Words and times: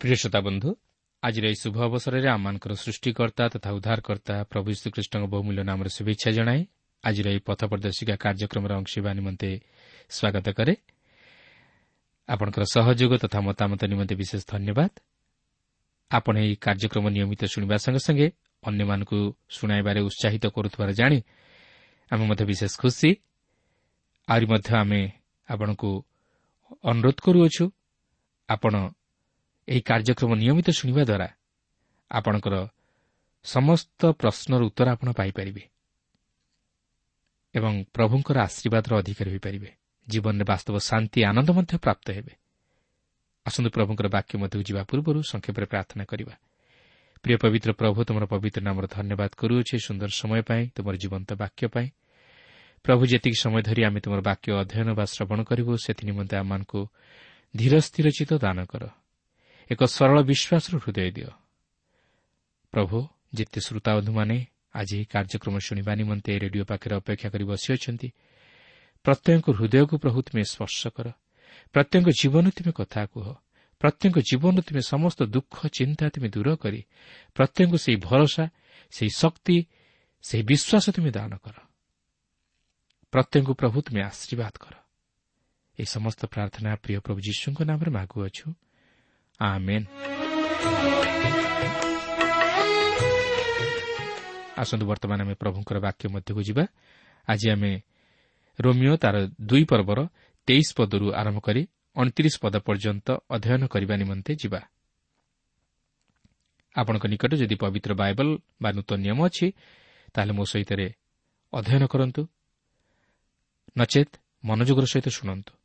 প্রিয় 0.00 0.16
শ্রোতা 0.16 0.40
বন্ধু 0.40 0.70
ଆଜିର 1.24 1.44
ଏହି 1.50 1.58
ଶୁଭ 1.64 1.76
ଅବସରରେ 1.88 2.28
ଆମମାନଙ୍କର 2.36 2.72
ସୃଷ୍ଟିକର୍ତ୍ତା 2.84 3.44
ତଥା 3.54 3.70
ଉଦ୍ଧାରକର୍ତ୍ତା 3.76 4.34
ପ୍ରଭୁ 4.52 4.68
ଶ୍ରୀକୃଷ୍ଣଙ୍କ 4.80 5.24
ବହୁମୂଲ୍ୟ 5.34 5.62
ନାମରେ 5.70 5.90
ଶୁଭେଚ୍ଛା 5.96 6.30
ଜଣାଏ 6.36 6.60
ଆଜିର 7.04 7.26
ଏହି 7.32 7.40
ପଥ 7.48 7.60
ପ୍ରଦର୍ଶିକା 7.70 8.14
କାର୍ଯ୍ୟକ୍ରମର 8.24 8.72
ଅଂଶ 8.80 8.92
ହେବା 8.98 9.10
ନିମନ୍ତେ 9.18 9.50
ସ୍ୱାଗତ 10.10 10.46
କରେ। 10.58 10.74
ଆପଣଙ୍କର 12.28 12.64
ସହଯୋଗ 12.74 13.12
ତଥା 13.24 13.38
ମତାମତ 13.48 13.80
ନିମନ୍ତେ 13.92 14.14
ବିଶେଷ 14.20 14.42
ଧନ୍ୟବାଦ। 14.52 14.92
ଆପଣ 16.10 16.34
ଏହି 16.44 16.54
କାର୍ଯ୍ୟକ୍ରମ 16.64 17.04
ନିୟମିତ 17.16 17.42
ଶୁଣିବା 17.52 17.76
ସଙ୍ଗେ 17.84 18.00
ସଙ୍ଗେ 18.06 18.28
ଅନ୍ୟମାନଙ୍କୁ 18.62 19.18
ଶୁଣାଇବାରେ 19.56 20.00
ଉତ୍ସାହିତ 20.08 20.44
କରୁଥିବାର 20.56 20.90
ଜାଣି 21.00 21.18
ଆମେ 22.10 22.24
ମଧ୍ୟ 22.30 22.44
ବିଶେଷ 22.50 22.72
ଖୁସି। 22.82 23.10
ଆହୁରି 24.28 24.46
ମଧ୍ୟ 24.52 24.70
ଆମେ 24.82 25.00
ଆପଣଙ୍କୁ 25.48 25.90
ଅନୁରୋଧ 26.84 27.18
କରୁଅଛୁ 27.24 27.64
ଆପଣ 28.48 28.74
ଏହି 29.68 29.80
କାର୍ଯ୍ୟକ୍ରମ 29.80 30.30
ନିୟମିତ 30.34 30.68
ଶୁଣିବା 30.70 31.02
ଦ୍ୱାରା 31.10 31.28
ଆପଣଙ୍କର 32.10 32.54
ସମସ୍ତ 33.44 34.00
ପ୍ରଶ୍ନର 34.20 34.60
ଉତ୍ତର 34.68 34.86
ଆପଣ 34.94 35.08
ପାଇପାରିବେ 35.12 35.62
ଏବଂ 37.54 37.74
ପ୍ରଭୁଙ୍କର 37.96 38.36
ଆଶୀର୍ବାଦର 38.48 38.92
ଅଧିକାରୀ 38.98 39.30
ହୋଇପାରିବେ। 39.30 39.70
ଜୀବନରେ 40.06 40.44
ବାସ୍ତବ 40.44 40.74
ଶାନ୍ତି 40.88 41.18
ଆନନ୍ଦ 41.24 41.48
ମଧ୍ୟ 41.50 41.72
ପ୍ରାପ୍ତ 41.78 42.06
ହେବେ। 42.16 42.32
ଆସନ୍ତୁ 43.46 43.70
ପ୍ରଭୁଙ୍କର 43.70 44.06
ବାକ୍ୟ 44.16 44.32
ମଧ୍ୟକୁ 44.42 44.62
ଯିବା 44.68 44.82
ପୂର୍ବରୁ 44.90 45.18
ସଂକ୍ଷେପରେ 45.32 45.66
ପ୍ରାର୍ଥନା 45.72 46.04
କରିବା। 46.10 46.34
ପ୍ରିୟ 47.24 47.36
ପବିତ୍ର 47.42 47.70
ପ୍ରଭୁ 47.80 47.98
ତୁମର 48.08 48.24
ପବିତ୍ର 48.26 48.60
ନାମର 48.68 48.84
ଧନ୍ୟବାଦ 48.96 49.30
କରୁଅଛେ 49.40 49.76
ସୁନ୍ଦର 49.86 50.10
ସମୟ 50.20 50.40
ପାଇଁ 50.48 50.62
ତୁମର 50.74 50.94
ଜୀବନ୍ତ 51.02 51.30
ବାକ୍ୟ 51.42 51.62
ପାଇଁ। 51.74 51.88
ପ୍ରଭୁ 52.84 53.02
ଯେତିକି 53.06 53.38
ସମୟ 53.44 53.60
ଧରି 53.62 53.82
ଆମେ 53.88 53.98
ତୁମର 54.04 54.20
ବାକ୍ୟ 54.20 54.48
ଅଧ୍ୟୟନ 54.60 54.88
ବା 54.98 55.04
ଶ୍ରବଣ 55.04 55.38
କରିବୁ 55.48 55.72
ସେଥି 55.84 56.02
ନିମନ୍ତେ 56.10 56.34
ଆମମାନଙ୍କୁ 56.36 56.80
ଧୀର 57.54 57.74
ସ୍ଥିର 57.80 58.06
ଚିତ 58.16 58.30
ଦାନ 58.44 58.58
କର। 58.66 58.84
ଏକ 59.70 59.80
ସରଳ 59.84 60.18
ବିଶ୍ୱାସର 60.22 60.74
ହୃଦୟ 60.84 61.10
ଦିଅ। 61.10 61.30
ପ୍ରଭୁ 62.74 62.96
ଯେତେ 63.34 63.60
ଶ୍ରୋତାବନ୍ଧୁମାନେ 63.60 64.36
ଆଜି 64.74 64.94
ଏହି 64.96 65.04
କାର୍ଯ୍ୟକ୍ରମ 65.04 65.54
ଶୁଣିବା 65.66 65.92
ନିମନ୍ତେ 65.94 66.30
ରେଡିଓ 66.38 66.64
ପାଖରେ 66.64 66.94
ଅପେକ୍ଷା 66.96 67.28
କରି 67.28 67.44
ବସିଅଛନ୍ତି 67.44 68.08
ପ୍ରତ୍ୟେକଙ୍କ 69.04 69.48
ହୃଦୟକୁ 69.58 69.94
ପ୍ରଭୁ 69.98 70.18
ତୁମେ 70.22 70.42
ସ୍ପର୍ଶ 70.52 70.80
କର। 70.96 71.06
ପ୍ରତ୍ୟେକ 71.74 72.06
ଜୀବନ 72.20 72.44
ତୁମେ 72.50 72.72
କଥା 72.72 73.02
କୁହ। 73.06 73.26
ପ୍ରତ୍ୟେକ 73.80 74.14
ଜୀବନରୁ 74.18 74.62
ତୁମେ 74.62 74.82
ସମସ୍ତ 74.82 75.20
ଦୁଃଖ 75.24 75.56
ଚିନ୍ତା 75.68 76.04
ତୁମେ 76.08 76.28
ଦୂର 76.28 76.48
କରି 76.56 76.80
ପ୍ରତ୍ୟେକଙ୍କୁ 77.34 77.78
ସେହି 77.84 77.98
ଭରସା 78.06 78.44
ସେହି 78.90 79.10
ଶକ୍ତି 79.16 79.56
ସେହି 80.22 80.42
ବିଶ୍ୱାସ 80.50 80.84
ତୁମେ 80.96 81.10
ଦାନ 81.10 81.32
କର। 81.36 81.56
ପ୍ରତ୍ୟେକଙ୍କୁ 83.12 83.54
ପ୍ରଭୁ 83.54 83.78
ତୁମେ 83.82 84.00
ଆଶୀର୍ବାଦ 84.02 84.54
କର। 84.60 84.74
ଏହି 85.78 85.86
ସମସ୍ତ 85.86 86.20
ପ୍ରାର୍ଥନା 86.26 86.70
ପ୍ରିୟ 86.74 86.98
ପ୍ରଭୁ 87.00 87.18
ଯୀଶୁଙ୍କ 87.20 87.58
ନାମରେ 87.62 87.90
ମାଗୁଅଛୁ। 87.90 88.46
ଆସନ୍ତୁ 94.58 94.86
ବର୍ତ୍ତମାନ 94.86 95.20
ଆମେ 95.20 95.34
ପ୍ରଭୁଙ୍କର 95.34 95.78
ବାକ୍ୟ 95.78 96.08
ମଧ୍ୟକୁ 96.08 96.42
ଯିବା। 96.42 96.66
ଆଜି 97.28 97.50
ଆମେ 97.50 97.82
ରୋମିଓ 98.60 98.96
ତାର 98.96 99.16
ଦୁଇ 99.40 99.64
ପର୍ବର 99.64 100.08
ତେଇଶ 100.46 100.68
ପଦରୁ 100.76 101.12
ଆରମ୍ଭ 101.12 101.38
କରି 101.40 101.66
ଅଣତିରିଶ 101.96 102.34
ପଦ 102.40 102.54
ପର୍ଯ୍ୟନ୍ତ 102.58 103.08
ଅଧ୍ୟୟନ 103.30 103.66
କରିବା 103.66 103.96
ନିମନ୍ତେ 103.96 104.34
ଯିବା। 104.34 104.60
ଆପଣଙ୍କ 106.76 107.06
ନିକଟରେ 107.06 107.36
ଯଦି 107.38 107.54
ପବିତ୍ର 107.54 107.94
ବାଇବଲ 107.94 108.38
ବା 108.62 108.70
ନୂତନ 108.72 108.96
ନିୟମ 108.96 109.18
ଅଛି 109.26 109.52
ତାହେଲେ 110.14 110.32
ମୋ 110.32 110.44
ସହିତ 110.44 110.70
ଅଧ୍ୟୟନ 111.52 111.86
କରନ୍ତୁ। 111.86 112.22
ନଚେତ୍ 113.78 114.14
ମନୋଯୋଗର 114.44 114.84
ସହିତ 114.84 115.08
ଶୁଣନ୍ତୁ। 115.08 115.63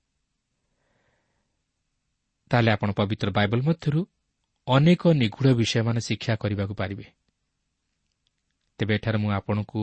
ତାହେଲେ 2.51 2.69
ଆପଣ 2.71 2.89
ପବିତ୍ର 2.91 3.27
ବାଇବଲ 3.31 3.59
ମଧ୍ୟରୁ 3.61 4.01
ଅନେକ 4.67 5.01
ନିଗୁଢ଼ 5.21 5.49
ବିଷୟମାନ 5.53 5.97
ଶିକ୍ଷା 5.99 6.33
କରିବାକୁ 6.35 6.73
ପାରିବେ। 6.73 7.05
ତେବେ 8.79 8.93
ଏଠାରେ 8.95 9.17
ମୁଁ 9.17 9.31
ଆପଣଙ୍କୁ 9.31 9.81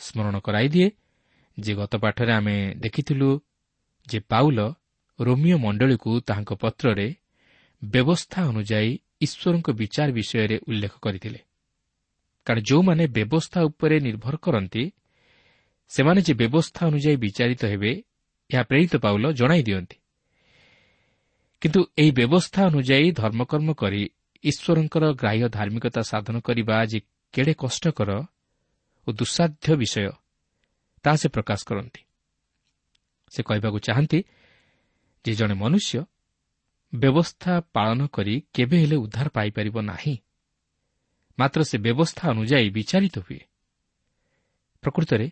ସ୍ମରଣ 0.00 0.36
କରାଇଦିଏ 0.38 0.88
ଯେ 1.58 1.72
ଗତ 1.74 1.92
ପାଠରେ 1.96 2.32
ଆମେ 2.32 2.56
ଦେଖିଥିଲୁ 2.74 3.30
ଯେ 4.06 4.18
ପାଉଲ 4.20 4.58
ରୋମିଓ 5.18 5.56
ମଣ୍ଡଳୀକୁ 5.58 6.10
ତାହାଙ୍କ 6.20 6.52
ପତ୍ରରେ 6.54 7.08
ବ୍ୟବସ୍ଥା 7.84 8.40
ଅନୁଯାୟୀ 8.50 8.92
ଈଶ୍ୱରଙ୍କ 9.20 9.68
ବିଚାର 9.70 10.08
ବିଷୟରେ 10.12 10.56
ଉଲ୍ଲେଖ 10.68 10.94
କରିଥିଲେ। 11.02 11.40
କାରଣ 12.46 12.60
ଯେଉଁମାନେ 12.60 13.04
ବ୍ୟବସ୍ଥା 13.06 13.58
ଉପରେ 13.62 13.96
ନିର୍ଭର 14.00 14.34
କରନ୍ତି 14.36 14.84
ସେମାନେ 15.90 16.20
ଯେ 16.22 16.32
ବ୍ୟବସ୍ଥା 16.34 16.80
ଅନୁଯାୟୀ 16.86 17.16
ବିଚାରିତ 17.16 17.62
ହେବେ 17.64 17.92
ଏହା 18.50 18.62
ପ୍ରେରିତ 18.62 18.94
ପାଉଲ 18.96 19.24
ଜଣାଇ 19.32 19.62
ଦିଅନ୍ତି। 19.62 19.96
କିନ୍ତୁ 21.60 21.80
ଏହି 21.98 22.10
ବ୍ୟବସ୍ଥା 22.10 22.66
ଅନୁଯାୟୀ 22.66 23.10
ଧର୍ମକର୍ମ 23.12 23.72
କରି 23.72 24.10
ଈଶ୍ୱରଙ୍କର 24.44 25.04
ଗ୍ରାହ୍ୟ 25.12 25.48
ଧାର୍ମିକତା 25.48 26.02
ସାଧନ 26.02 26.40
କରିବା 26.40 26.84
ଯେ 26.84 26.98
କେଡ଼େ 27.34 27.54
କଷ୍ଟକର 27.54 28.10
ଓ 29.06 29.12
ଦୁଃସାଧ୍ୟ 29.12 29.76
ବିଷୟ 29.76 30.10
ତାହା 31.04 31.16
ସେ 31.16 31.28
ପ୍ରକାଶ 31.28 31.60
କରନ୍ତି। 31.66 32.00
ସେ 33.32 33.42
କହିବାକୁ 33.42 33.78
ଚାହାନ୍ତି 33.78 34.18
ଯେ 35.24 35.32
ଜଣେ 35.34 35.54
ମନୁଷ୍ୟ 35.54 36.04
ବ୍ୟବସ୍ଥା 36.94 37.60
ପାଳନ 37.60 38.06
କରି 38.06 38.34
କେବେ 38.54 38.76
ହେଲେ 38.80 38.96
ଉଦ୍ଧାର 38.96 39.28
ପାଇପାରିବ 39.28 39.76
ନାହିଁ। 39.80 40.16
ମାତ୍ର 41.38 41.60
ସେ 41.62 41.76
ବ୍ୟବସ୍ଥା 41.78 42.24
ଅନୁଯାୟୀ 42.30 42.70
ବିଚାରିତ 42.70 43.18
ହୁଏ। 43.18 43.40
ପ୍ରକୃତରେ 44.82 45.26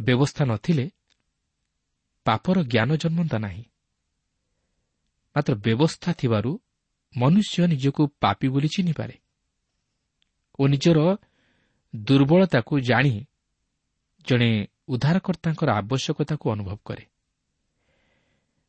ବ୍ୟବସ୍ଥା 0.00 0.44
ନଥିଲେ 0.44 0.90
ପାପର 2.24 2.56
ଜ୍ଞାନ 2.62 2.96
ଜନ୍ମନ୍ତା 2.96 3.38
ନାହିଁ। 3.38 3.64
ମାତ୍ର 5.36 5.54
ବ୍ୟବସ୍ଥା 5.54 6.10
ଥିବାରୁ 6.12 6.50
ମନୁଷ୍ୟ 7.14 7.66
ନିଜକୁ 7.66 8.02
ପାପି 8.20 8.46
ବୋଲି 8.48 8.68
ଚିହ୍ନିପାରେ 8.68 9.14
ଓ 10.58 10.62
ନିଜର 10.66 10.98
ଦୁର୍ବଳତାକୁ 11.94 12.74
ଜାଣି 12.80 13.14
ଜଣେ 14.26 14.50
ଉଦ୍ଧାରକର୍ତ୍ତାଙ୍କର 14.88 15.68
ଆବଶ୍ୟକତାକୁ 15.80 16.44
ଅନୁଭବ 16.50 16.78
କରେ 16.84 17.04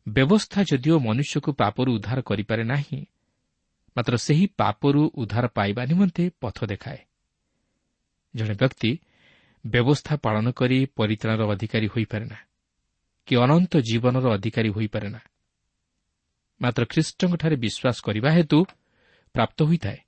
ବ୍ୟବସ୍ଥା 0.08 0.60
ଯଦିଓ 0.64 0.96
ମନୁଷ୍ୟକୁ 1.00 1.50
ପାପରୁ 1.54 1.90
ଉଦ୍ଧାର 1.94 2.20
କରିପାରେ 2.22 2.64
ନାହିଁ 2.64 3.00
ମାତ୍ର 3.96 4.16
ସେହି 4.18 4.46
ପାପରୁ 4.58 5.02
ଉଦ୍ଧାର 5.16 5.46
ପାଇବା 5.48 5.82
ନିମନ୍ତେ 5.86 6.24
ପଥ 6.42 6.58
ଦେଖାଏ 6.66 7.00
ଜଣେ 8.34 8.54
ବ୍ୟକ୍ତି 8.54 8.92
ବ୍ୟବସ୍ଥା 9.66 10.14
ପାଳନ 10.16 10.46
କରି 10.52 10.78
ପରିତ୍ରାଣର 10.96 11.42
ଅଧିକାରୀ 11.52 11.88
ହୋଇପାରେ 11.88 12.26
ନା 12.26 12.40
କି 13.28 13.34
ଅନନ୍ତ 13.36 13.74
ଜୀବନର 13.82 14.26
ଅଧିକାରୀ 14.34 14.70
ହୋଇପାରେ 14.70 15.10
ନା 15.10 15.22
ମାତ୍ର 16.62 16.84
ଖ୍ରୀଷ୍ଟଙ୍କଠାରେ 16.86 17.56
ବିଶ୍ୱାସ 17.56 17.98
କରିବା 18.06 18.30
ହେତୁ 18.32 18.60
ପ୍ରାପ୍ତ 19.36 19.60
ହୋଇଥାଏ 19.64 20.00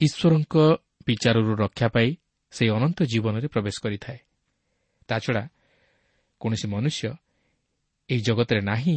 ଈଶ୍ୱରଙ୍କ 0.00 0.54
ବିଚାରରୁ 1.06 1.52
ରକ୍ଷା 1.56 1.88
ପାଇ 1.88 2.08
ସେହି 2.52 2.70
ଅନନ୍ତ 2.76 2.98
ଜୀବନରେ 3.12 3.46
ପ୍ରବେଶ 3.48 3.76
କରିଥାଏ 3.84 4.18
ତାଛଡ଼ା 5.08 5.44
କୌଣସି 6.40 6.66
ମନୁଷ୍ୟ 6.68 7.08
ଏହି 8.08 8.20
ଜଗତରେ 8.20 8.60
ନାହିଁ 8.62 8.96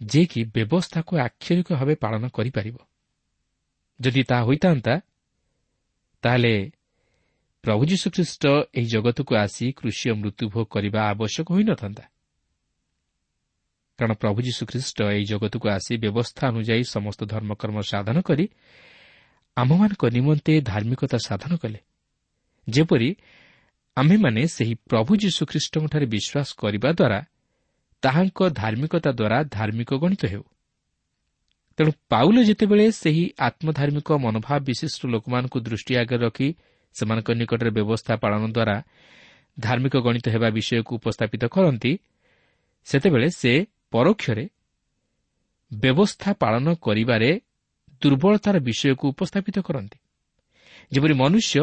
ଯେ 0.00 0.22
କି 0.26 0.40
ବ୍ୟବସ୍ଥାକୁ 0.54 1.12
ଆକ୍ଷରିକ 1.18 1.68
ଭାବେ 1.72 1.94
ପାଳନ 1.94 2.22
କରିପାରିବ 2.28 2.76
ଯଦି 4.00 4.22
ତାହା 4.22 4.42
ହୋଇଥାନ୍ତା 4.48 4.94
ତାହେଲେ 6.22 6.54
ପ୍ରଭୁ 7.64 7.82
ଯୀଶୁଖ୍ରୀଷ୍ଟ 7.90 8.44
ଏହି 8.78 8.86
ଜଗତକୁ 8.86 9.32
ଆସି 9.36 9.66
କୃଷି 9.72 10.06
ମୃତ୍ୟୁଭୋଗ 10.12 10.66
କରିବା 10.70 11.00
ଆବଶ୍ୟକ 11.12 11.46
ହୋଇନଥାନ୍ତା 11.50 12.04
କାରଣ 13.98 14.12
ପ୍ରଭୁ 14.14 14.38
ଯୀଶୁଖ୍ରୀଷ୍ଟ 14.48 14.98
ଏହି 15.16 15.24
ଜଗତକୁ 15.24 15.66
ଆସି 15.68 15.92
ବ୍ୟବସ୍ଥା 16.04 16.42
ଅନୁଯାୟୀ 16.48 16.84
ସମସ୍ତ 16.96 17.20
ଧର୍ମକର୍ମ 17.32 17.76
ସାଧନ 17.90 18.16
କରି 18.20 18.44
ଆମ୍ଭମାନଙ୍କ 19.56 20.02
ନିମନ୍ତେ 20.16 20.54
ଧାର୍ମିକତା 20.70 21.18
ସାଧନ 21.28 21.52
କଲେ। 21.56 21.80
ଯେପରି 22.68 23.08
ଆମ୍ଭେମାନେ 23.96 24.42
ସେହି 24.56 24.74
ପ୍ରଭୁ 24.90 25.12
ଯୀଶୁଖ୍ରୀଷ୍ଟଙ୍କଠାରେ 25.24 26.06
ବିଶ୍ୱାସ 26.14 26.48
କରିବା 26.60 26.90
ଦ୍ୱାରା 26.98 27.18
ତାହାଙ୍କ 28.02 28.38
ଧାର୍ମିକତା 28.60 29.10
ଦ୍ୱାରା 29.10 29.38
ଧାର୍ମିକ 29.56 29.90
ଗଣିତ 30.02 30.22
ହେଉ। 30.26 30.44
ତେଣୁ 31.78 31.90
ପାଉଲ 32.08 32.36
ଯେତେବେଳେ 32.48 32.86
ସେହି 33.02 33.24
ଆତ୍ମଧାର୍ମିକ 33.48 34.08
ମନୋଭାବ 34.24 34.58
ବିଶିଷ୍ଟ 34.68 35.00
ଲୋକମାନଙ୍କୁ 35.06 35.58
ଦୃଷ୍ଟି 35.66 35.92
ଆଗରେ 36.00 36.20
ରଖି 36.26 36.48
ସେମାନଙ୍କ 36.94 37.28
ନିକଟରେ 37.40 37.70
ବ୍ୟବସ୍ଥା 37.76 38.14
ପାଳନ 38.22 38.42
ଦ୍ୱାରା 38.56 38.76
ଧାର୍ମିକ 39.60 39.94
ଗଣିତ 40.06 40.26
ହେବା 40.34 40.48
ବିଷୟକୁ 40.56 40.92
ଉପସ୍ଥାପିତ 41.00 41.42
କରନ୍ତି 41.54 41.92
ସେତେବେଳେ 42.86 43.28
ସେ 43.40 43.52
ପରୋକ୍ଷରେ 43.96 44.44
ବ୍ୟବସ୍ଥା 45.70 46.30
ପାଳନ 46.42 46.66
କରିବାରେ 46.86 47.30
ଦୁର୍ବଳତାର 48.02 48.56
ବିଷୟକୁ 48.68 49.04
ଉପସ୍ଥାପିତ 49.12 49.56
କରନ୍ତି। 49.68 49.98
ଯେପରି 50.92 51.14
ମନୁଷ୍ୟ 51.22 51.60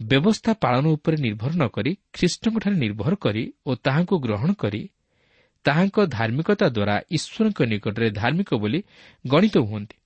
ବ୍ୟବସ୍ଥା 0.00 0.52
ପାଳନ 0.64 0.84
ଉପରେ 0.96 1.16
ନିର୍ଭର 1.16 1.52
ନ 1.54 1.64
କରି 1.68 1.92
ଖ୍ରୀଷ୍ଟଙ୍କଠାରେ 2.12 2.76
ନିର୍ଭର 2.76 3.12
କରି 3.14 3.42
ଓ 3.66 3.70
ତାହାଙ୍କୁ 3.84 4.14
ଗ୍ରହଣ 4.24 4.50
କରି 4.62 4.82
ତାହାଙ୍କ 5.64 5.96
ଧାର୍ମିକତା 6.16 6.66
ଦ୍ୱାରା 6.76 6.94
ଈଶ୍ୱରଙ୍କ 7.16 7.58
ନିକଟରେ 7.72 8.08
ଧାର୍ମିକ 8.20 8.50
ବୋଲି 8.54 8.80
ଗଣିତ 9.24 9.56
ହୁଅନ୍ତି। 9.68 9.96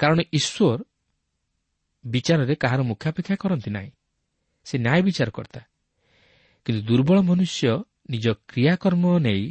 କାରଣ 0.00 0.18
ଈଶ୍ୱର 0.32 0.78
ବିଚାରରେ 2.04 2.54
କାହାର 2.54 2.80
ମୁଖାପେକ୍ଷା 2.82 3.36
କରନ୍ତି 3.42 3.70
ନାହିଁ। 3.70 3.90
ସେ 4.66 4.74
ନ୍ୟାୟ 4.78 5.00
ବିଚାର 5.02 5.28
କର୍ତ୍ତା 5.30 5.60
କିନ୍ତୁ 6.66 6.80
ଦୁର୍ବଳ 6.88 7.18
ମନୁଷ୍ୟ 7.20 7.62
ନିଜ 8.12 8.26
କ୍ରିୟାକର୍ମ 8.50 9.04
ନେଇ 9.18 9.44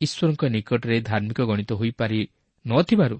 ଈଶ୍ୱରଙ୍କ 0.00 0.42
ନିକଟରେ 0.46 0.96
ଧାର୍ମିକ 1.00 1.38
ଗଣିତ 1.40 1.70
ହୋଇପାରି 1.72 2.20
ନଥିବାରୁ 2.64 3.16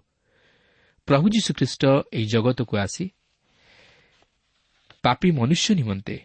ପ୍ରଭୁ 1.08 1.26
ଯୀଶୁଖ୍ରୀଷ୍ଟ 1.28 1.82
ଏହି 2.12 2.26
ଜଗତକୁ 2.26 2.74
ଆସି 2.76 3.04
ପାପି 5.04 5.28
ମନୁଷ୍ୟ 5.30 5.68
ନିମନ୍ତେ 5.74 6.16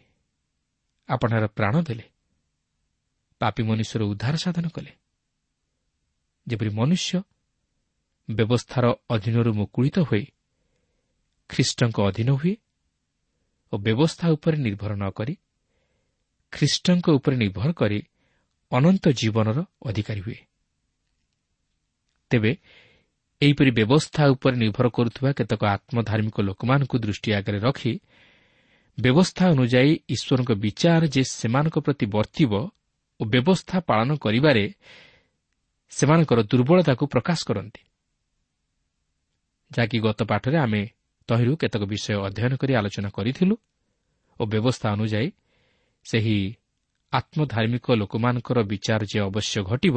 ଆପଣାର 1.09 1.45
ପ୍ରାଣ 1.47 1.75
ଦେଲେ। 1.81 2.05
ପାପି 3.41 3.61
ମନୁଷ୍ୟର 3.63 4.01
ଉଦ୍ଧାର 4.03 4.35
ସାଧନ 4.37 4.65
କଲେ। 4.67 4.91
ଯେପରି 6.47 6.69
ମନୁଷ୍ୟ 6.69 7.11
ବ୍ୟବସ୍ଥାର 8.29 8.85
ଅଧୀନରୁ 9.09 9.51
ମୁକୁଳିତ 9.53 9.97
ହୋଇ 9.99 10.25
ଖ୍ରୀଷ୍ଟଙ୍କ 11.49 11.97
ଅଧୀନ 12.09 12.29
ହୁଏ 12.31 12.53
ଓ 13.73 13.75
ବ୍ୟବସ୍ଥା 13.77 14.25
ଉପରେ 14.35 14.57
ନିର୍ଭର 14.57 14.91
ନ 14.95 15.03
କରି 15.17 15.33
ଖ୍ରୀଷ୍ଟଙ୍କ 16.53 17.05
ଉପରେ 17.17 17.35
ନିର୍ଭର 17.37 17.69
କରି 17.71 17.99
ଅନନ୍ତ 18.71 19.05
ଜୀବନର 19.11 19.59
ଅଧିକାରୀ 19.85 20.21
ହୁଏ। 20.21 20.39
ତେବେ 22.31 22.51
ଏହିପରି 23.41 23.71
ବ୍ୟବସ୍ଥା 23.71 24.23
ଉପରେ 24.27 24.55
ନିର୍ଭର 24.57 24.87
କରୁଥିବା 24.89 25.31
କେତେକ 25.31 25.61
ଆତ୍ମଧାର୍ମିକ 25.65 26.37
ଲୋକମାନଙ୍କୁ 26.41 26.95
ଦୃଷ୍ଟି 26.97 27.29
ଆଗରେ 27.33 27.59
ରଖି 27.59 27.93
ବ୍ୟବସ୍ଥା 28.97 29.43
ଅନୁଯାୟୀ 29.49 29.93
ଈଶ୍ୱରଙ୍କ 30.13 30.51
ବିଚାର 30.63 31.01
ଯେ 31.07 31.23
ସେମାନଙ୍କ 31.23 31.75
ପ୍ରତି 31.79 32.05
ବର୍ତ୍ତିବ 32.05 32.53
ଓ 33.19 33.23
ବ୍ୟବସ୍ଥା 33.25 33.77
ପାଳନ 33.79 34.09
କରିବାରେ 34.15 34.63
ସେମାନଙ୍କର 35.91 36.39
ଦୁର୍ବଳତାକୁ 36.41 37.03
ପ୍ରକାଶ 37.07 37.39
କରନ୍ତି। 37.47 37.81
ଯାହାକି 39.71 39.97
ଗତ 39.99 40.19
ପାଠରେ 40.23 40.57
ଆମେ 40.57 40.81
ତହିଁରୁ 41.29 41.53
କେତେକ 41.55 41.83
ବିଷୟ 41.83 42.13
ଅଧ୍ୟୟନ 42.27 42.53
କରି 42.61 42.73
ଆଲୋଚନା 42.79 43.09
କରିଥିଲୁ 43.09 43.55
ଓ 44.39 44.43
ବ୍ୟବସ୍ଥା 44.45 44.87
ଅନୁଯାୟୀ 44.95 45.29
ସେହି 46.05 46.37
ଆତ୍ମଧାର୍ମିକ 47.13 47.85
ଲୋକମାନଙ୍କର 47.91 48.57
ବିଚାର 48.63 49.01
ଯେ 49.11 49.19
ଅବଶ୍ୟ 49.19 49.57
ଘଟିବ 49.63 49.95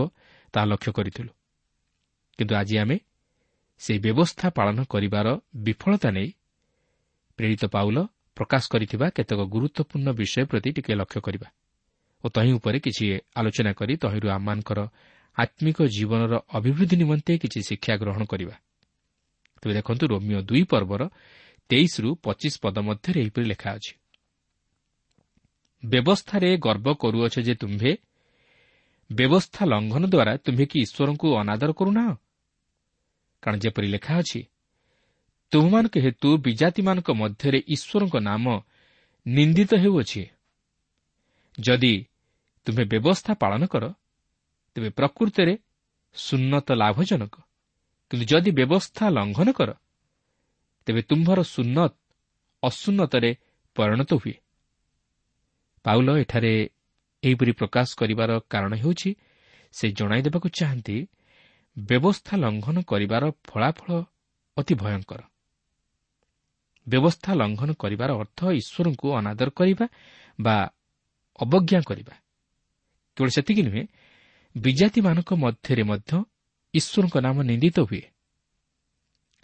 ତାହା 0.54 0.66
ଲକ୍ଷ୍ୟ 0.66 0.90
କରିଥିଲୁ। 0.92 1.30
କିନ୍ତୁ 2.38 2.54
ଆଜି 2.54 2.74
ଆମେ 2.78 2.96
ସେହି 3.80 3.98
ବ୍ୟବସ୍ଥା 3.98 4.46
ପାଳନ 4.50 4.78
କରିବାର 4.84 5.26
ବିଫଳତା 5.66 6.08
ନେଇ 6.10 6.30
ପ୍ରେରିତ 7.38 7.62
ପାଉଲ 7.74 7.96
ପ୍ରକାଶ 8.36 8.62
କରିଥିବା 8.72 9.06
କେତେକ 9.16 9.40
ଗୁରୁତ୍ୱପୂର୍ଣ୍ଣ 9.54 10.08
ବିଷୟ 10.20 10.44
ପ୍ରତି 10.50 10.70
ଟିକିଏ 10.76 10.96
ଲକ୍ଷ୍ୟ 10.96 11.20
କରିବା 11.26 11.48
ଓ 12.24 12.26
ତହିଁ 12.28 12.52
ଉପରେ 12.58 12.78
କିଛି 12.80 13.04
ଆଲୋଚନା 13.36 13.72
କରି 13.78 13.94
ତହିଁରୁ 13.96 14.28
ଆମମାନଙ୍କର 14.36 14.80
ଆତ୍ମିକ 15.36 15.78
ଜୀବନର 15.96 16.34
ଅଭିବୃଦ୍ଧି 16.58 16.96
ନିମନ୍ତେ 16.96 17.32
କିଛି 17.42 17.60
ଶିକ୍ଷା 17.68 17.94
ଗ୍ରହଣ 17.96 18.22
କରିବା। 18.24 18.54
ତେବେ 19.62 19.72
ଦେଖନ୍ତୁ 19.74 20.04
ରୋମିଓ 20.12 20.40
ଦୁଇ 20.48 20.62
ପର୍ବର 20.72 21.02
ତେଇଶରୁ 21.70 22.08
ପଚିଶ 22.24 22.54
ପଦ 22.62 22.76
ମଧ୍ୟରେ 22.88 23.18
ଏହିପରି 23.20 23.46
ଲେଖା 23.52 23.70
ଅଛି। 23.76 23.92
ବ୍ୟବସ୍ଥାରେ 25.84 26.50
ଗର୍ବ 26.56 26.86
କରୁଅଛ 27.02 27.34
ଯେ 27.46 27.54
ତୁମ୍ଭେ। 27.54 27.92
ବ୍ୟବସ୍ଥା 29.10 29.62
ଲଙ୍ଘନ 29.64 30.02
ଦ୍ୱାରା 30.06 30.32
ତୁମ୍ଭେ 30.44 30.64
କି 30.70 30.78
ଈଶ୍ୱରଙ୍କୁ 30.80 31.26
ଅନାଦର 31.40 31.70
କରୁନାହ 31.72 32.10
କାରଣ 33.42 33.56
ଯେପରି 33.60 33.88
ଲେଖା 33.94 34.14
ଅଛି 34.18 34.40
ତୁମମାନଙ୍କ 35.52 35.94
ହେତୁ 36.04 36.28
ବିଜାତିମାନଙ୍କ 36.46 37.08
ମଧ୍ୟରେ 37.20 37.58
ଈଶ୍ୱରଙ୍କ 37.74 38.14
ନାମ 38.28 38.44
ନିନ୍ଦିତ 39.26 39.72
ହେଉଅଛି। 39.74 40.22
ଯଦି 41.58 41.94
ତୁମେ 42.66 42.84
ବ୍ୟବସ୍ଥା 42.84 43.32
ପାଳନ 43.42 43.62
କର 43.66 43.84
ତେବେ 44.76 44.88
ପ୍ରକୃତରେ 44.98 45.54
ସୁନ୍ନତ 46.16 46.68
ଲାଭଜନକ। 46.72 47.34
କିନ୍ତୁ 48.10 48.24
ଯଦି 48.30 48.50
ବ୍ୟବସ୍ଥା 48.50 49.04
ଲଙ୍ଘନ 49.16 49.48
କର 49.58 49.70
ତେବେ 50.86 51.00
ତୁମ୍ଭର 51.02 51.38
ସୁନ୍ନତ 51.54 51.92
ଅସୁନ୍ନତରେ 52.62 53.30
ପରିଣତ 53.76 54.10
ହୁଏ। 54.14 54.34
ପାଉଲ 55.84 56.08
ଏଠାରେ 56.18 56.54
ଏହିପରି 57.22 57.52
ପ୍ରକାଶ 57.52 57.88
କରିବାର 57.94 58.30
କାରଣ 58.50 58.72
ହେଉଛି 58.74 59.10
ସେ 59.74 59.86
ଜଣାଇ 59.90 60.22
ଦେବାକୁ 60.22 60.48
ଚାହାନ୍ତି 60.48 60.96
ବ୍ୟବସ୍ଥା 61.76 62.34
ଲଙ୍ଘନ 62.36 62.76
କରିବାର 62.82 63.24
ଫଳାଫଳ 63.48 63.90
ଅତି 64.56 64.74
ଭୟଙ୍କର। 64.74 65.20
ବ୍ୟବସ୍ଥା 66.86 67.30
ଲଙ୍ଘନ 67.34 67.70
କରିବାର 67.72 68.10
ଅର୍ଥ 68.12 68.40
ଈଶ୍ୱରଙ୍କୁ 68.60 69.06
ଅନାଦର 69.18 69.48
କରିବା 69.50 69.86
ବା 70.40 70.56
ଅବଜ୍ଞା 71.38 71.80
କରିବା। 71.80 72.14
କେବଳ 73.16 73.28
ସେତିକି 73.30 73.62
ନୁହେଁ 73.62 73.84
ବିଜାତିମାନଙ୍କ 74.56 75.30
ମଧ୍ୟରେ 75.34 75.82
ମଧ୍ୟ 75.82 76.10
ଈଶ୍ୱରଙ୍କ 76.74 77.16
ନାମ 77.16 77.36
ନିନ୍ଦିତ 77.42 77.78
ହୁଏ। 77.80 78.02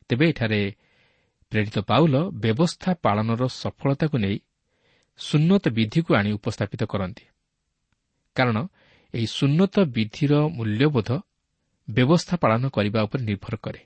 ତେବେ 0.09 0.25
ଏଠାରେ 0.29 0.61
ପ୍ରେରିତ 1.53 1.77
ପାଉଲ 1.81 2.15
ବ୍ୟବସ୍ଥା 2.45 2.91
ପାଳନର 2.95 3.43
ସଫଳତାକୁ 3.63 4.17
ନେଇ 4.19 4.37
ସୁନ୍ନତ 5.21 5.65
ବିଧିକୁ 5.69 6.11
ଆଣି 6.15 6.31
ଉପସ୍ଥାପିତ 6.33 6.83
କରନ୍ତି। 6.85 7.25
କାରଣ 8.37 8.57
ଏହି 9.15 9.27
ସୁନ୍ନତ 9.27 9.75
ବିଧିର 9.87 10.33
ମୂଲ୍ୟବୋଧ 10.57 11.11
ବ୍ୟବସ୍ଥା 11.89 12.35
ପାଳନ 12.37 12.63
କରିବା 12.69 13.01
ଉପରେ 13.03 13.23
ନିର୍ଭର 13.25 13.55
କରେ। 13.57 13.81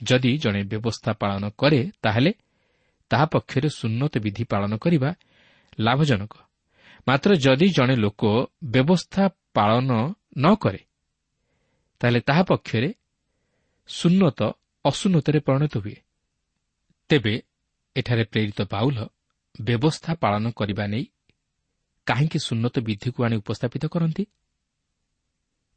ଯଦି 0.00 0.30
ଜଣେ 0.38 0.60
ବ୍ୟବସ୍ଥା 0.62 1.12
ପାଳନ 1.12 1.44
କରେ 1.58 1.80
ତାହେଲେ 2.02 2.32
ତାହା 3.10 3.26
ପକ୍ଷରେ 3.26 3.68
ସୁନ୍ନତ 3.68 4.14
ବିଧି 4.18 4.44
ପାଳନ 4.44 4.72
କରିବା 4.76 5.10
ଲାଭଜନକ। 5.78 6.34
ମାତ୍ର 7.06 7.30
ଯଦି 7.34 7.66
ଜଣେ 7.68 7.94
ଲୋକ 7.96 8.22
ବ୍ୟବସ୍ଥା 8.64 9.24
ପାଳନ 9.54 9.90
ନ 10.36 10.46
କରେ 10.54 10.82
ତାହେଲେ 12.00 12.20
ତାହା 12.20 12.42
ପକ୍ଷରେ 12.42 12.90
ସୁନ୍ନତ 13.88 14.40
ଅସୁନ୍ନତରେ 14.84 15.38
ପରିଣତ 15.38 15.74
ହୁଏ। 15.78 15.96
ତେବେ 17.10 17.34
ଏଠାରେ 17.96 18.24
ପ୍ରେରିତ 18.24 18.60
ପାଉଲ 18.62 18.96
ବ୍ୟବସ୍ଥା 19.60 20.14
ପାଳନ 20.14 20.50
କରିବା 20.50 20.86
ନେଇ 20.86 21.06
କାହିଁକି 22.06 22.38
ସୁନ୍ନତ 22.38 22.78
ବିଧିକୁ 22.78 23.24
ଆଣି 23.24 23.36
ଉପସ୍ଥାପିତ 23.36 23.86
କରନ୍ତି? 23.86 24.26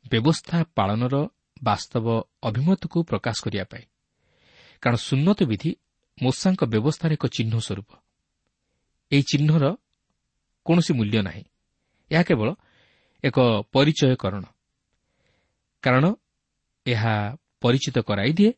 ବ୍ୟବସ୍ଥା 0.09 0.63
ପାଳନର 0.75 1.27
ବାସ୍ତବ 1.63 2.23
ଅଭିମତକୁ 2.43 3.03
ପ୍ରକାଶ 3.03 3.41
କରିବା 3.43 3.63
ପାଇଁ। 3.63 3.83
କାରଣ 4.81 4.95
ସୁନ୍ନତ 4.95 5.43
ବିଧି 5.43 5.75
ମୂଷାଙ୍କ 6.21 6.63
ବ୍ୟବସ୍ଥାର 6.63 7.13
ଏକ 7.13 7.25
ଚିହ୍ନ 7.25 7.59
ସ୍ୱରୂପ। 7.59 7.95
ଏହି 9.11 9.23
ଚିହ୍ନର 9.23 9.75
କୌଣସି 10.65 10.93
ମୂଲ୍ୟ 10.93 11.21
ନାହିଁ। 11.21 11.43
ଏହା 12.11 12.23
କେବଳ 12.23 12.53
ଏକ 13.23 13.39
ପରିଚୟକରଣ। 13.71 14.43
କାରଣ 15.81 16.13
ଏହା 16.85 17.37
ପରିଚିତ 17.61 17.99
କରାଇଦିଏ 17.99 18.53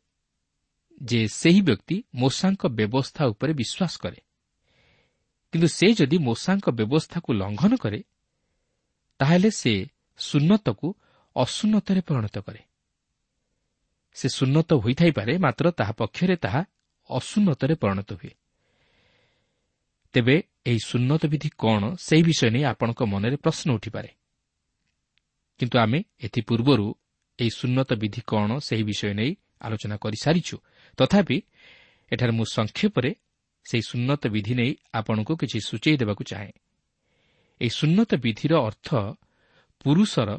ଯେ 1.03 1.27
ସେହି 1.27 1.62
ବ୍ୟକ୍ତି 1.62 2.03
ମୂଷାଙ୍କ 2.15 2.67
ବ୍ୟବସ୍ଥା 2.67 3.25
ଉପରେ 3.25 3.53
ବିଶ୍ୱାସ 3.53 3.97
କରେ। 3.97 4.26
କିନ୍ତୁ 5.54 5.68
ସେ 5.68 5.88
ଯଦି 5.94 6.18
ମୂଷାଙ୍କ 6.18 6.70
ବ୍ୟବସ୍ଥାକୁ 6.70 7.30
ଲଙ୍ଘନ 7.34 7.75
କରେ 7.75 8.04
ତାହେଲେ 9.20 9.50
ସେ 9.51 9.74
ସୁନ୍ନତକୁ 10.20 10.88
ଅସୁନ୍ନତରେ 11.36 12.01
ପରିଣତ 12.01 12.38
କରେ। 12.39 12.62
ସେ 14.16 14.27
ସୁନ୍ନତ 14.30 14.74
ହୋଇଥାଇପାରେ 14.74 15.38
ମାତ୍ର 15.38 15.72
ତାହା 15.72 15.92
ପକ୍ଷରେ 15.92 16.36
ତାହା 16.36 16.62
ଅସୁନ୍ନତରେ 17.10 17.75
ପରିଣତ 17.75 18.10
ହୁଏ। 18.13 18.34
ତେବେ 20.13 20.36
ଏହି 20.66 20.80
ସୁନ୍ନତ 20.86 21.25
ବିଧି 21.25 21.50
କ'ଣ 21.58 21.82
ସେହି 21.96 22.24
ବିଷୟ 22.24 22.50
ନେଇ 22.50 22.63
ଆପଣଙ୍କ 22.63 23.01
ମନରେ 23.04 23.36
ପ୍ରଶ୍ନ 23.36 23.68
ଉଠିପାରେ। 23.72 24.10
କିନ୍ତୁ 25.60 25.75
ଆମେ 25.80 26.00
ଏଥିପୂର୍ବରୁ 26.24 26.88
ଏହି 27.39 27.50
ସୁନ୍ନତ 27.50 27.89
ବିଧି 27.94 28.22
କ'ଣ 28.27 28.50
ସେହି 28.60 28.84
ବିଷୟ 28.84 29.13
ନେଇ 29.13 29.32
ଆଲୋଚନା 29.62 29.96
କରିସାରିଛୁ। 29.98 30.56
ତଥାପି 30.98 31.38
ଏଠାରେ 32.12 32.32
ମୁଁ 32.32 32.46
ସଂକ୍ଷେପରେ 32.54 33.12
ସେହି 33.67 33.83
ସୁନ୍ନତ 33.89 34.24
ବିଧି 34.27 34.53
ନେଇ 34.59 34.71
ଆପଣଙ୍କୁ 34.93 35.33
କିଛି 35.41 35.57
ସୂଚାଇ 35.59 35.95
ଦେବାକୁ 36.01 36.24
ଚାହେଁ। 36.24 36.51
ଏହି 37.62 37.71
ସୁନ୍ନତ 37.79 38.12
ବିଧିର 38.24 38.53
ଅର୍ଥ 38.67 38.88
ପୁରୁଷର 39.86 40.29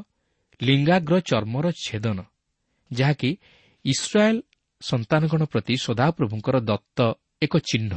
ଲିଙ୍ଗାଗ୍ର 0.61 1.15
ଚର୍ମର 1.21 1.67
ଛେଦନ 1.85 2.19
ଯାହାକି 2.91 3.31
ଇସ୍ରାଏଲ୍ 3.85 4.41
ସନ୍ତାନଗଣ 4.81 5.43
ପ୍ରତି 5.45 5.75
ସଦାପ୍ରଭୁଙ୍କର 5.87 6.57
ଦତ୍ତ 6.61 6.99
ଏକ 7.43 7.55
ଚିହ୍ନ। 7.69 7.93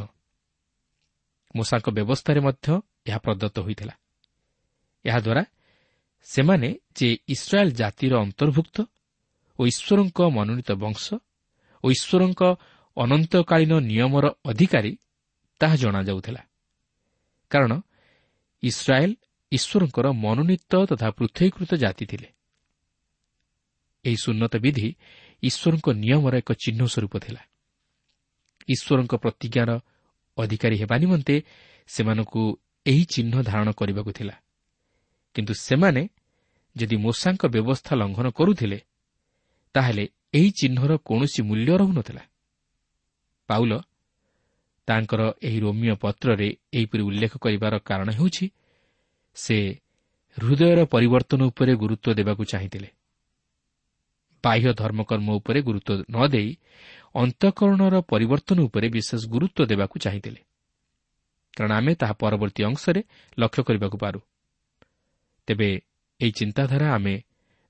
ମୂଷାଙ୍କ 1.55 1.88
ବ୍ୟବସ୍ଥାରେ 1.89 2.39
ମଧ୍ୟ 2.39 2.67
ଏହା 3.07 3.19
ପ୍ରଦତ୍ତ 3.25 3.57
ହୋଇଥିଲା। 3.59 3.93
ଏହାଦ୍ୱାରା 5.05 5.43
ସେମାନେ 6.27 6.69
ଯେ 6.95 7.09
ଇସ୍ରାଏଲ୍ 7.27 7.71
ଜାତିର 7.71 8.13
ଅନ୍ତର୍ଭୁକ୍ତ 8.25 8.77
ଓ 9.59 9.61
ଈଶ୍ୱରଙ୍କ 9.65 10.19
ମନୋନୀତ 10.29 10.69
ବଂଶ 10.83 11.05
ଓ 11.83 11.88
ଈଶ୍ୱରଙ୍କ 11.91 12.41
ଅନନ୍ତକାଳୀନ 12.97 13.73
ନିୟମର 13.89 14.25
ଅଧିକାରୀ 14.45 14.91
ତାହା 15.62 15.75
ଜଣାଯାଉଥିଲା। 15.75 16.41
କାରଣ 17.51 17.72
ଇସ୍ରାଏଲ୍ 18.63 19.15
ଈଶ୍ୱରଙ୍କର 19.51 20.06
ମନୋନୀତ 20.24 20.74
ତଥା 20.86 21.08
ପୃଥକୀକୃତ 21.12 21.72
ଜାତି 21.75 22.06
ଥିଲେ। 22.06 22.27
ଏହି 24.06 24.18
ସୁନ୍ନତ 24.24 24.53
ବିଧି 24.58 24.89
ଈଶ୍ୱରଙ୍କ 25.44 25.88
ନିୟମର 26.03 26.34
ଏକ 26.38 26.50
ଚିହ୍ନ 26.53 26.82
ସ୍ୱରୂପ 26.86 27.13
ଥିଲା। 27.20 27.41
ଈଶ୍ୱରଙ୍କ 28.68 29.13
ପ୍ରତିଜ୍ଞାର 29.15 29.70
ଅଧିକାରୀ 30.38 30.75
ହେବା 30.82 30.96
ନିମନ୍ତେ 30.98 31.36
ସେମାନଙ୍କୁ 31.88 32.41
ଏହି 32.86 33.03
ଚିହ୍ନ 33.06 33.34
ଧାରଣ 33.41 33.68
କରିବାକୁ 33.72 34.12
ଥିଲା। 34.12 34.36
କିନ୍ତୁ 35.36 35.53
ସେମାନେ 35.53 36.01
ଯଦି 36.75 36.96
ମୂଷାଙ୍କ 36.98 37.44
ବ୍ୟବସ୍ଥା 37.46 37.94
ଲଙ୍ଘନ 37.96 38.27
କରୁଥିଲେ 38.30 38.80
ତାହେଲେ 39.75 40.03
ଏହି 40.34 40.50
ଚିହ୍ନର 40.51 40.91
କୌଣସି 41.08 41.41
ମୂଲ୍ୟ 41.41 41.72
ରହୁନଥିଲା। 41.77 42.24
ପାଉଲ 43.50 43.72
ତାଙ୍କର 44.91 45.21
ଏହି 45.41 45.60
ରୋମିଓ 45.60 45.95
ପତ୍ରରେ 45.95 46.48
ଏହିପରି 46.74 47.01
ଉଲ୍ଲେଖ 47.10 47.33
କରିବାର 47.38 47.74
କାରଣ 47.79 48.10
ହେଉଛି 48.12 48.45
ସେ 49.36 49.57
ହୃଦୟର 50.38 50.79
ପରିବର୍ତ୍ତନ 50.86 51.41
ଉପରେ 51.51 51.74
ଗୁରୁତ୍ୱ 51.75 52.15
ଦେବାକୁ 52.15 52.43
ଚାହିଁଥିଲେ। 52.43 52.89
ବାହ୍ୟ 54.43 54.74
ଧର୍ମକର୍ମ 54.74 55.27
ଉପରେ 55.31 55.60
ଗୁରୁତ୍ୱ 55.62 56.03
ନ 56.10 56.17
ଦେଇ 56.27 56.50
ଅନ୍ତଃକରଣର 57.15 57.95
ପରିବର୍ତ୍ତନ 58.12 58.57
ଉପରେ 58.62 58.88
ବିଶେଷ 58.89 59.21
ଗୁରୁତ୍ୱ 59.27 59.67
ଦେବାକୁ 59.67 59.95
ଚାହିଁଥିଲେ। 60.00 60.41
କାରଣ 61.57 61.71
ଆମେ 61.71 61.91
ତାହା 61.95 62.13
ପରବର୍ତ୍ତୀ 62.13 62.62
ଅଂଶରେ 62.63 63.01
ଲକ୍ଷ୍ୟ 63.38 63.62
କରିବାକୁ 63.63 63.98
ପାରୁ। 63.98 64.19
ତେବେ 65.48 65.69
ଏହି 66.19 66.31
ଚିନ୍ତାଧାରା 66.31 66.88
ଆମେ 66.95 67.15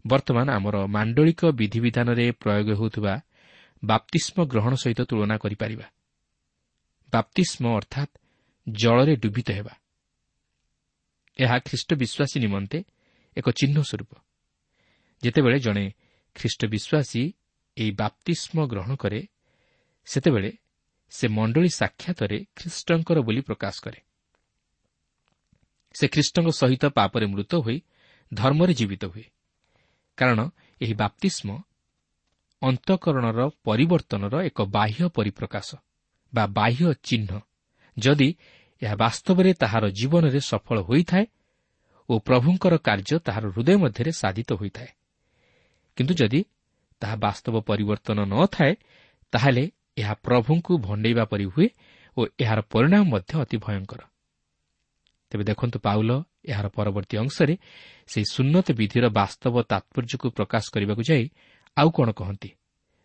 ବର୍ତ୍ତମାନ 0.06 0.48
ଆମର 0.50 0.76
ମାଣ୍ଡଳିକ 0.86 1.42
ବିଧିବିଧାନରେ 1.60 2.26
ପ୍ରୟୋଗ 2.42 2.68
ହେଉଥିବା 2.80 3.14
ବାପ୍ତିଷ୍ମ 3.84 4.38
ଗ୍ରହଣ 4.46 4.74
ସହିତ 4.74 5.02
ତୁଳନା 5.02 5.36
କରିପାରିବା। 5.38 5.86
ବାପ୍ତିଷ୍ମ 7.14 7.76
ଅର୍ଥାତ୍ 7.76 8.20
ଜଳରେ 8.70 9.16
ଡୁବିତ 9.16 9.52
ହେବା। 9.52 9.76
ଏହା 11.40 11.60
ଖ୍ରୀଷ୍ଟ 11.60 11.94
ବିଶ୍ୱାସୀ 11.94 12.40
ନିମନ୍ତେ 12.40 12.84
ଏକ 13.38 13.50
ଚିହ୍ନ 13.50 13.82
ସ୍ୱରୂପ। 13.82 14.12
ଯେତେବେଳେ 15.24 15.60
ଜଣେ 15.60 15.92
ଖ୍ରୀଷ୍ଟ 16.36 16.66
ବିଶ୍ୱାସୀ 16.66 17.34
ଏହି 17.78 17.92
ବାପ୍ତିଷ୍ମ 17.92 18.68
ଗ୍ରହଣ 18.68 18.96
କରେ 18.96 19.28
ସେତେବେଳେ 20.06 20.52
ସେ 21.10 21.28
ମଣ୍ଡଳୀ 21.28 21.70
ସାକ୍ଷାତରେ 21.70 22.46
ଖ୍ରୀଷ୍ଟଙ୍କର 22.56 23.20
ବୋଲି 23.20 23.42
ପ୍ରକାଶ 23.42 23.76
କରେ। 23.82 24.00
ସେ 25.94 26.08
ଖ୍ରୀଷ୍ଟଙ୍କ 26.08 26.50
ସହିତ 26.52 26.86
ପାପରେ 26.86 27.26
ମୃତ 27.26 27.56
ହୋଇ 27.56 27.82
ଧର୍ମରେ 28.34 28.74
ଜୀବିତ 28.74 29.06
ହୁଏ। 29.06 29.26
କାରଣ 30.18 30.40
ଏହି 30.82 30.94
ବାପ୍ତିଷ୍ମ 30.94 31.50
ଅନ୍ତଃକରଣର 32.62 33.50
ପରିବର୍ତ୍ତନର 33.64 34.36
ଏକ 34.42 34.62
ବାହ୍ୟ 34.62 35.10
ପରିପ୍ରକାଶ। 35.10 35.76
ବା 36.34 36.44
ବାହ୍ୟ 36.48 36.94
ଚିହ୍ନ 37.04 37.42
ଯଦି 37.98 38.30
ଏହା 38.82 38.96
ବାସ୍ତବରେ 38.96 39.54
ତାହାର 39.54 39.90
ଜୀବନରେ 39.90 40.40
ସଫଳ 40.40 40.78
ହୋଇଥାଏ 40.82 41.26
ଓ 42.10 42.20
ପ୍ରଭୁଙ୍କର 42.20 42.74
କାର୍ଯ୍ୟ 42.78 43.20
ତାହାର 43.20 43.46
ହୃଦୟ 43.48 43.76
ମଧ୍ୟରେ 43.78 44.12
ସାଧିତ 44.12 44.54
ହୋଇଥାଏ। 44.54 44.90
କିନ୍ତୁ 45.98 46.14
ଯଦି 46.14 46.42
ତାହା 47.02 47.16
ବାସ୍ତବ 47.16 47.56
ପରିବର୍ତ୍ତନ 47.62 48.20
ନ 48.26 48.46
ଥାଏ 48.46 48.74
ତାହେଲେ 49.32 49.72
ଏହା 49.98 50.14
ପ୍ରଭୁଙ୍କୁ 50.14 50.78
ଭଣ୍ଡେଇବା 50.78 51.26
ପରି 51.26 51.46
ହୁଏ 51.46 51.68
ଓ 52.18 52.20
ଏହାର 52.40 52.60
ପରିଣାମ 52.62 53.04
ମଧ୍ୟ 53.04 53.34
ଅତି 53.42 53.58
ଭୟଙ୍କର। 53.58 54.02
ତେବେ 55.32 55.44
ଦେଖନ୍ତୁ 55.44 55.80
ପାଉଲ 55.80 56.12
ଏହାର 56.46 56.68
ପରବର୍ତ୍ତୀ 56.68 57.16
ଅଂଶରେ 57.18 57.56
ସେହି 58.08 58.26
ସୁନ୍ନତ 58.32 58.68
ବିଧିର 58.72 59.06
ବାସ୍ତବ 59.10 59.56
ତାତ୍ପର୍ଯ୍ୟକୁ 59.62 60.28
ପ୍ରକାଶ 60.30 60.64
କରିବାକୁ 60.74 61.02
ଯାଇ 61.10 61.26
ଆଉ 61.78 61.90
କ'ଣ 61.92 62.10
କହନ୍ତି? 62.12 62.50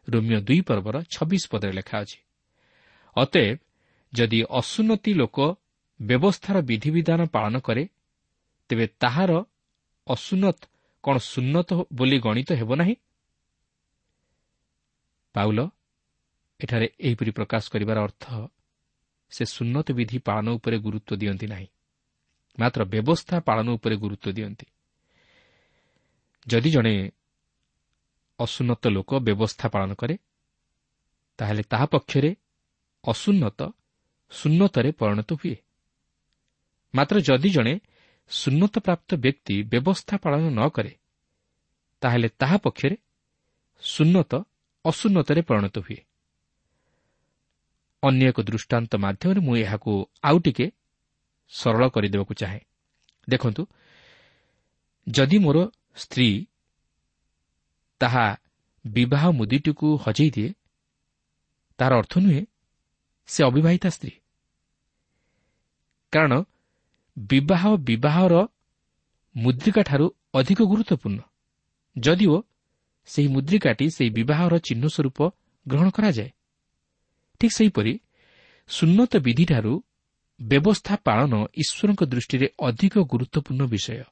ରୋମିଓ 0.08 0.40
ଦୁଇ 0.40 0.60
ପର୍ବର 0.60 0.96
ଛବିଶ 1.14 1.42
ପଦରେ 1.50 1.72
ଲେଖା 1.72 1.96
ଅଛି। 2.00 2.25
ଅତଏବ 3.16 3.58
ଯଦି 4.12 4.38
ଅସୁନ୍ନତି 4.60 5.12
ଲୋକ 5.14 5.38
ବ୍ୟବସ୍ଥାର 6.00 6.56
ବିଧିବିଧାନ 6.62 7.20
ପାଳନ 7.28 7.54
କରେ 7.60 7.84
ତେବେ 8.70 8.86
ତାହାର 9.00 9.30
ଅସୁନ୍ନତ 10.06 10.58
କ'ଣ 11.04 11.16
ସୁନ୍ନତ 11.24 11.70
ବୋଲି 11.92 12.18
ଗଣିତ 12.18 12.50
ହେବ 12.54 12.70
ନାହିଁ 12.74 12.94
ପାଉଲ 15.34 15.58
ଏଠାରେ 16.60 16.86
ଏହିପରି 16.98 17.30
ପ୍ରକାଶ 17.30 17.64
କରିବାର 17.72 17.98
ଅର୍ଥ 18.02 18.24
ସେ 19.32 19.44
ସୁନ୍ନତ 19.46 19.86
ବିଧି 19.92 20.18
ପାଳନ 20.18 20.46
ଉପରେ 20.56 20.76
ଗୁରୁତ୍ୱ 20.78 21.18
ଦିଅନ୍ତି 21.20 21.46
ନାହିଁ 21.46 21.68
ମାତ୍ର 22.58 22.80
ବ୍ୟବସ୍ଥା 22.84 23.36
ପାଳନ 23.40 23.66
ଉପରେ 23.76 23.96
ଗୁରୁତ୍ୱ 23.96 24.34
ଦିଅନ୍ତି 24.36 24.66
ଯଦି 26.46 26.70
ଜଣେ 26.70 26.94
ଅସୁନ୍ନତ 28.38 28.84
ଲୋକ 28.88 29.10
ବ୍ୟବସ୍ଥା 29.18 29.66
ପାଳନ 29.68 29.90
କରେ 29.94 30.16
ତାହେଲେ 31.38 31.62
ତାହା 31.62 31.86
ପକ୍ଷରେ 31.86 32.30
ଅସୁନ୍ନତ 33.06 33.60
ସୁନ୍ନତରେ 34.32 34.90
ପରିଣତ 34.92 35.30
ହୁଏ। 35.32 35.56
ମାତ୍ର 36.94 37.16
ଯଦି 37.20 37.50
ଜଣେ 37.50 37.74
ସୁନ୍ନତପ୍ରାପ୍ତ 38.30 39.10
ବ୍ୟକ୍ତି 39.14 39.56
ବ୍ୟବସ୍ଥା 39.62 40.14
ପାଳନ 40.16 40.44
ନ 40.50 40.60
କରେ 40.68 40.92
ତାହେଲେ 42.02 42.28
ତାହା 42.40 42.56
ପକ୍ଷରେ 42.56 42.96
ସୁନ୍ନତ 43.82 44.32
ଅସୁନ୍ନତରେ 44.84 45.40
ପରିଣତ 45.42 45.76
ହୁଏ। 45.78 46.00
ଅନ୍ୟ 48.02 48.22
ଏକ 48.28 48.38
ଦୃଷ୍ଟାନ୍ତ 48.40 48.92
ମାଧ୍ୟମରେ 48.96 49.40
ମୁଁ 49.40 49.54
ଏହାକୁ 49.56 49.92
ଆଉ 50.22 50.36
ଟିକେ 50.38 50.66
ସରଳ 51.52 51.82
କରିଦେବାକୁ 51.88 52.32
ଚାହେଁ। 52.34 52.60
ଦେଖନ୍ତୁ 53.28 53.62
ଯଦି 55.06 55.38
ମୋର 55.38 55.58
ସ୍ତ୍ରୀ 55.96 56.28
ତାହା 58.00 58.26
ବିବାହ 58.84 59.24
ମୁଦିଟିକୁ 59.30 59.88
ହଜେଇ 59.96 60.30
ଦିଏ 60.30 60.50
ତାହାର 61.78 61.92
ଅର୍ଥ 61.98 62.12
ନୁହେଁ 62.18 62.42
ସେ 63.26 63.44
ଅବିବାହିତା 63.44 63.88
ସ୍ତ୍ରୀ। 63.88 64.12
କାରଣ 66.12 66.32
ବିବାହ 67.16 67.62
ବିବାହର 67.76 68.34
ମୁଦ୍ରିକାଠାରୁ 69.36 70.06
ଅଧିକ 70.34 70.60
ଗୁରୁତ୍ୱପୂର୍ଣ୍ଣ। 70.62 71.20
ଯଦିଓ 71.96 72.42
ସେହି 73.06 73.28
ମୁଦ୍ରିକାଟି 73.28 73.86
ସେହି 73.90 74.10
ବିବାହର 74.10 74.58
ଚିହ୍ନ 74.58 74.84
ସ୍ୱରୂପ 74.86 75.18
ଗ୍ରହଣ 75.68 75.88
କରାଯାଏ। 75.90 76.30
ଠିକ୍ 77.40 77.52
ସେହିପରି 77.52 77.92
ସୁନ୍ନତ 78.68 79.12
ବିଧିଠାରୁ 79.16 79.72
ବ୍ୟବସ୍ଥା 80.40 80.94
ପାଳନ 80.96 81.32
ଈଶ୍ୱରଙ୍କ 81.54 82.02
ଦୃଷ୍ଟିରେ 82.04 82.46
ଅଧିକ 82.58 82.94
ଗୁରୁତ୍ୱପୂର୍ଣ୍ଣ 82.98 83.62
ବିଷୟ। 83.66 84.04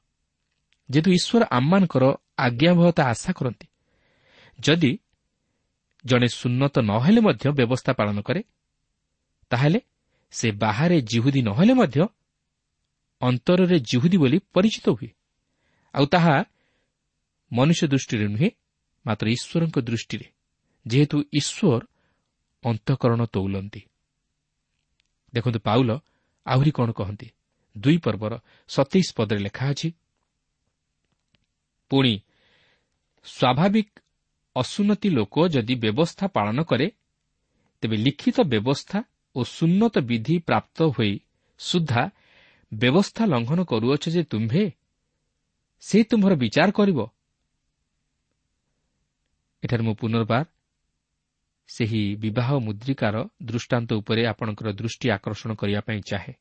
ଯେହେତୁ 0.89 1.09
ଈଶ୍ୱର 1.11 1.43
ଆମମାନଙ୍କର 1.51 2.03
ଆଜ୍ଞାବହତା 2.37 3.03
ଆଶା 3.03 3.31
କରନ୍ତି। 3.31 3.67
ଯଦି 4.59 4.91
ଜଣେ 6.05 6.27
ସୁନ୍ନତ 6.27 6.75
ନ 6.79 6.91
ହେଲେ 6.99 7.21
ମଧ୍ୟ 7.21 7.45
ବ୍ୟବସ୍ଥା 7.49 7.91
ପାଳନ 7.93 8.17
କରେ 8.21 8.41
ତାହେଲେ 9.51 9.79
ସେ 10.33 10.47
ବାହାରେ 10.63 10.97
ଜିହୁଦୀ 11.11 11.41
ନ 11.41 11.49
ହେଲେ 11.57 11.73
ମଧ୍ୟ 11.73 11.99
ଅନ୍ତରରେ 13.21 13.77
ଜିହୁଦୀ 13.89 14.17
ବୋଲି 14.17 14.37
ପରିଚିତ 14.55 14.87
ହୁଏ। 14.97 15.09
ଆଉ 15.95 16.05
ତାହା 16.13 16.35
ମନୁଷ୍ୟ 17.51 17.85
ଦୃଷ୍ଟିରେ 17.93 18.27
ନୁହେଁ 18.27 18.49
ମାତ୍ର 19.05 19.25
ଈଶ୍ୱରଙ୍କ 19.35 19.77
ଦୃଷ୍ଟିରେ 19.89 20.27
ଯେହେତୁ 20.85 21.17
ଈଶ୍ୱର 21.39 21.81
ଅନ୍ତଃକରଣ 22.63 23.21
ତୋଉଲନ୍ତି 23.33 23.81
ଦେଖନ୍ତୁ 25.33 25.59
ପାଉଲ 25.67 25.89
ଆହୁରି 26.45 26.71
କ'ଣ 26.77 26.89
କହନ୍ତି? 26.91 27.27
ଦୁଇ 27.75 27.97
ପର୍ବର 28.05 28.33
ସତେଇଶ 28.69 29.07
ପଦରେ 29.17 29.39
ଲେଖା 29.45 29.65
ଅଛି 29.71 29.89
ପୁଣି 31.91 32.13
ସ୍ୱାଭାବିକ 33.25 33.89
ଅସୁନ୍ନତି 34.55 35.09
ଲୋକ 35.17 35.35
ଯଦି 35.53 35.75
ବ୍ୟବସ୍ଥା 35.83 36.25
ପାଳନ 36.35 36.57
କରେ 36.69 36.87
ତେବେ 37.83 37.95
ଲିଖିତ 38.05 38.37
ବ୍ୟବସ୍ଥା 38.51 38.99
ଓ 39.35 39.43
ସୁନ୍ନତ 39.43 39.95
ବିଧି 39.99 40.39
ପ୍ରାପ୍ତ 40.39 40.77
ହୋଇ 40.83 41.19
ସୁଦ୍ଧା 41.59 42.03
ବ୍ୟବସ୍ଥା 42.73 43.23
ଲଙ୍ଘନ 43.25 43.59
କରୁଅଛ 43.63 44.03
ଯେ 44.09 44.23
ତୁମ୍ଭେ 44.23 44.71
ସେ 45.83 46.03
ତୁମ୍ଭର 46.03 46.33
ବିଚାର 46.35 46.69
କରିବ। 46.71 46.99
ଏଠାରେ 49.63 49.83
ମୁଁ 49.83 49.95
ପୁନର୍ବାର 49.95 50.45
ସେହି 51.69 52.01
ବିବାହ 52.15 52.49
ମୁଦ୍ରିକାର 52.59 53.15
ଦୃଷ୍ଟାନ୍ତ 53.43 53.89
ଉପରେ 53.93 54.21
ଆପଣଙ୍କର 54.25 54.67
ଦୃଷ୍ଟି 54.71 55.07
ଆକର୍ଷଣ 55.09 55.51
କରିବା 55.53 55.81
ପାଇଁ 55.81 55.99
ଚାହେଁ। 56.01 56.33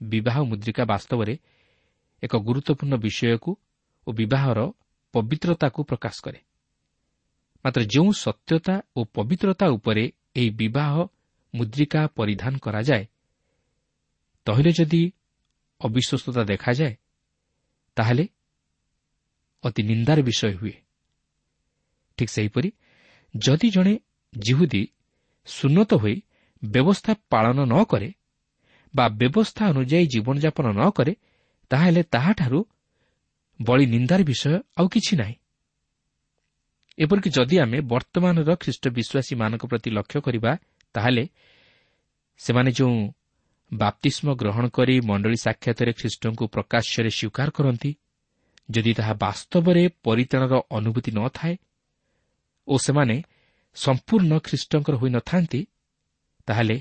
ବିବାହ 0.00 0.36
ମୁଦ୍ରିକା 0.44 0.84
ବାସ୍ତବରେ 0.84 1.34
ଏକ 2.22 2.32
ଗୁରୁତ୍ୱପୂର୍ଣ୍ଣ 2.36 2.94
ବିଷୟକୁ 2.96 3.50
ଓ 4.06 4.10
ବିବାହର 4.12 4.58
ପବିତ୍ରତାକୁ 5.14 5.80
ପ୍ରକାଶ 5.84 6.16
କରେ। 6.24 6.40
ମାତ୍ର 7.64 7.80
ଯେଉଁ 7.84 8.10
ସତ୍ୟତା 8.12 8.74
ଓ 8.96 9.00
ପବିତ୍ରତା 9.14 9.66
ଉପରେ 9.68 10.04
ଏହି 10.36 10.50
ବିବାହ 10.50 10.94
ମୁଦ୍ରିକା 11.54 12.02
ପରିଧାନ 12.16 12.54
କରାଯାଏ 12.58 13.04
ତହିଁରେ 14.46 14.72
ଯଦି 14.72 15.02
ଅବିଶ୍ୱସ୍ତତା 15.80 16.42
ଦେଖାଯାଏ 16.44 16.94
ତାହେଲେ 17.96 18.24
ଅତି 19.64 19.82
ନିନ୍ଦାର 19.82 20.18
ବିଷୟ 20.22 20.52
ହୁଏ 20.54 20.74
ଠିକ୍ 22.18 22.30
ସେହିପରି 22.30 22.68
ଯଦି 23.34 23.68
ଜଣେ 23.70 23.94
ଜିହୁଦୀ 24.32 24.82
ସୁନ୍ନତ 25.48 25.90
ହୋଇ 25.94 26.16
ବ୍ୟବସ୍ଥା 26.62 27.12
ପାଳନ 27.30 27.58
ନ 27.64 27.84
କରେ 27.84 28.10
ବା 28.94 29.04
ବ୍ୟବସ୍ଥା 29.20 29.62
ଅନୁଯାୟୀ 29.68 30.06
ଜୀବନଯାପନ 30.06 30.66
ନ 30.72 30.90
କରେ 30.90 31.12
ତାହେଲେ 31.70 32.02
ତାହାଠାରୁ 32.14 32.60
ବଳି 33.60 33.84
ନିନ୍ଦାର 33.86 34.20
ବିଷୟ 34.22 34.52
ଆଉ 34.76 34.86
କିଛି 34.88 35.14
ନାହିଁ 35.16 35.36
ଏପରିକି 36.98 37.30
ଯଦି 37.30 37.56
ଆମେ 37.58 37.78
ବର୍ତ୍ତମାନର 37.80 38.50
ଖ୍ରୀଷ୍ଟ 38.54 38.84
ବିଶ୍ୱାସୀମାନଙ୍କ 38.88 39.64
ପ୍ରତି 39.66 39.90
ଲକ୍ଷ୍ୟ 39.90 40.20
କରିବା 40.20 40.52
ତାହେଲେ 40.94 41.24
ସେମାନେ 42.40 42.70
ଯେଉଁ 42.72 42.96
ବାପ୍ତିଷ୍ମ 43.72 44.26
ଗ୍ରହଣ 44.34 44.64
କରି 44.68 44.94
ମଣ୍ଡଳୀ 45.00 45.36
ସାକ୍ଷାତରେ 45.36 45.92
ଖ୍ରୀଷ୍ଟଙ୍କୁ 45.92 46.44
ପ୍ରକାଶ୍ୟରେ 46.46 47.10
ସ୍ୱୀକାର 47.10 47.48
କରନ୍ତି 47.50 47.90
ଯଦି 48.70 48.92
ତାହା 48.94 49.14
ବାସ୍ତବରେ 49.14 49.82
ପରିତାଣର 50.04 50.54
ଅନୁଭୂତି 50.70 51.10
ନ 51.12 51.20
ଥାଏ 51.28 51.54
ଓ 52.68 52.74
ସେମାନେ 52.78 53.16
ସମ୍ପୂର୍ଣ୍ଣ 53.76 54.32
ଖ୍ରୀଷ୍ଟଙ୍କର 54.38 54.94
ହୋଇନଥାନ୍ତି 54.96 55.60
ତାହେଲେ 56.46 56.76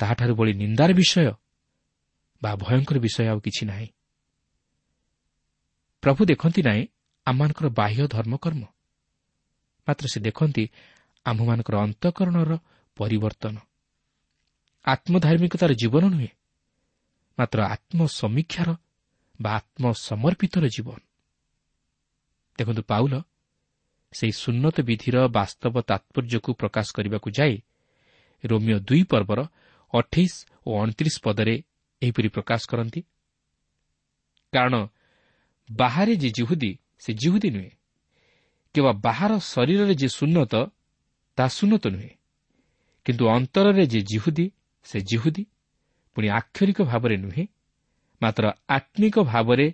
ତାହାଠାରୁ 0.00 0.34
ଭଳି 0.34 0.52
ନିନ୍ଦାର 0.52 0.90
ବିଷୟ 0.92 1.30
ବା 2.42 2.50
ଭୟଙ୍କର 2.56 2.98
ବିଷୟ 2.98 3.24
ଆଉ 3.28 3.38
କିଛି 3.40 3.62
ନାହିଁ। 3.66 3.88
ପ୍ରଭୁ 6.02 6.20
ଦେଖନ୍ତି 6.26 6.62
ନାହିଁ 6.62 6.82
ଆମମାନଙ୍କର 7.26 7.66
ବାହ୍ୟ 7.70 8.02
ଧର୍ମକର୍ମ। 8.08 8.62
ମାତ୍ର 9.86 10.04
ସେ 10.12 10.18
ଦେଖନ୍ତି 10.26 10.64
ଆମ୍ଭମାନଙ୍କର 11.26 11.74
ଅନ୍ତଃକରଣର 11.86 12.52
ପରିବର୍ତ୍ତନ। 12.96 13.56
ଆତ୍ମଧାର୍ମିକତାର 14.84 15.72
ଜୀବନ 15.82 16.04
ନୁହେଁ 16.14 16.30
ମାତ୍ର 17.38 17.58
ଆତ୍ମସମୀକ୍ଷାର 17.74 18.70
ବା 19.40 19.50
ଆତ୍ମସମର୍ପିତର 19.58 20.64
ଜୀବନ। 20.76 20.98
ଦେଖନ୍ତୁ 22.58 22.82
ପାଉଲ 22.82 23.12
ସେହି 24.12 24.32
ସୁନ୍ନତ 24.42 24.76
ବିଧିର 24.88 25.16
ବାସ୍ତବ 25.36 25.74
ତାତ୍ପର୍ଯ୍ୟକୁ 25.90 26.50
ପ୍ରକାଶ 26.60 26.86
କରିବାକୁ 26.96 27.28
ଯାଇ 27.38 27.54
ରୋମିଓ 28.44 28.78
ଦୁଇ 28.88 29.02
ପର୍ବର 29.12 29.40
ଅଠେଇଶ 29.92 30.34
ଓ 30.66 30.70
ଅଣତିରିଶ 30.82 31.16
ପଦରେ 31.24 31.54
ଏହିପରି 32.02 32.28
ପ୍ରକାଶ 32.28 32.62
କରନ୍ତି 32.70 33.00
କାରଣ 34.52 34.74
ବାହାରେ 35.68 36.12
ଯେ 36.16 36.28
ଜିହୁଦୀ 36.38 36.70
ସେ 36.98 37.10
ଜିହୁଦୀ 37.14 37.48
ନୁହେଁ 37.50 37.70
କିମ୍ବା 38.74 38.92
ବାହାର 39.06 39.32
ଶରୀରରେ 39.44 39.94
ଯେ 39.94 40.08
ଶୂନ୍ୟତ 40.08 40.54
ତାହା 41.38 41.48
ଶୂନ୍ୟତ 41.48 41.84
ନୁହେଁ। 41.88 42.12
କିନ୍ତୁ 43.06 43.24
ଅନ୍ତରରେ 43.28 43.84
ଯେ 43.86 44.00
ଜିହୁଦୀ 44.02 44.46
ସେ 44.86 44.98
ଜିହୁଦୀ 45.00 45.44
ପୁଣି 46.16 46.28
ଆକ୍ଷରିକ 46.28 46.78
ଭାବରେ 46.82 47.16
ନୁହେଁ 47.16 47.44
ମାତ୍ର 48.22 48.44
ଆତ୍ମିକ 48.68 49.16
ଭାବରେ 49.22 49.66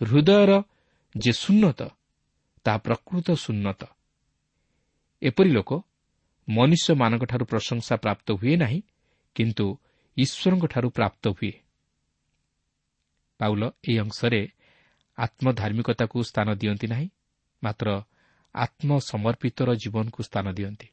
ହୃଦୟର 0.00 0.52
ଯେ 1.14 1.32
ଶୂନ୍ୟତ 1.32 1.80
ତାହା 2.66 2.78
ପ୍ରକୃତ 2.78 3.28
ଶୂନ୍ୟତ 3.34 3.82
ଏପରି 5.22 5.50
ଲୋକ 5.50 5.70
ମନୁଷ୍ୟମାନଙ୍କଠାରୁ 6.48 7.44
ପ୍ରଶଂସା 7.44 7.94
ପ୍ରାପ୍ତ 7.96 8.28
ହୁଏ 8.32 8.54
ନାହିଁ 8.56 8.80
କିନ୍ତୁ 9.36 9.66
ଈଶ୍ୱରଙ୍କଠାରୁ 10.16 10.88
ପ୍ରାପ୍ତ 10.90 11.24
ହୁଏ। 11.28 11.52
ପାଉଲ 13.40 13.62
ଏହି 13.84 13.96
ଅଂଶରେ 13.98 14.40
ଆତ୍ମଧାର୍ମିକତାକୁ 15.18 16.16
ସ୍ଥାନ 16.22 16.48
ଦିଅନ୍ତି 16.54 16.86
ନାହିଁ 16.86 17.08
ମାତ୍ର 17.62 17.88
ଆତ୍ମସମର୍ପିତର 18.56 19.68
ଜୀବନକୁ 19.82 20.20
ସ୍ଥାନ 20.22 20.46
ଦିଅନ୍ତି। 20.52 20.88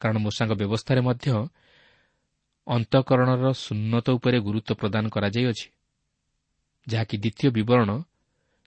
କାରଣ 0.00 0.16
ମୂଷାଙ୍କ 0.18 0.52
ବ୍ୟବସ୍ଥାରେ 0.60 1.00
ମଧ୍ୟ 1.00 1.26
ଅନ୍ତଃକରଣର 2.66 3.46
ଶୂନ୍ୟତ 3.64 4.06
ଉପରେ 4.16 4.38
ଗୁରୁତ୍ୱ 4.38 4.78
ପ୍ରଦାନ 4.80 5.04
କରାଯାଇଅଛି। 5.08 5.66
ଯାହାକି 6.86 7.16
ଦ୍ୱିତୀୟ 7.18 7.48
ବିବରଣ 7.50 7.90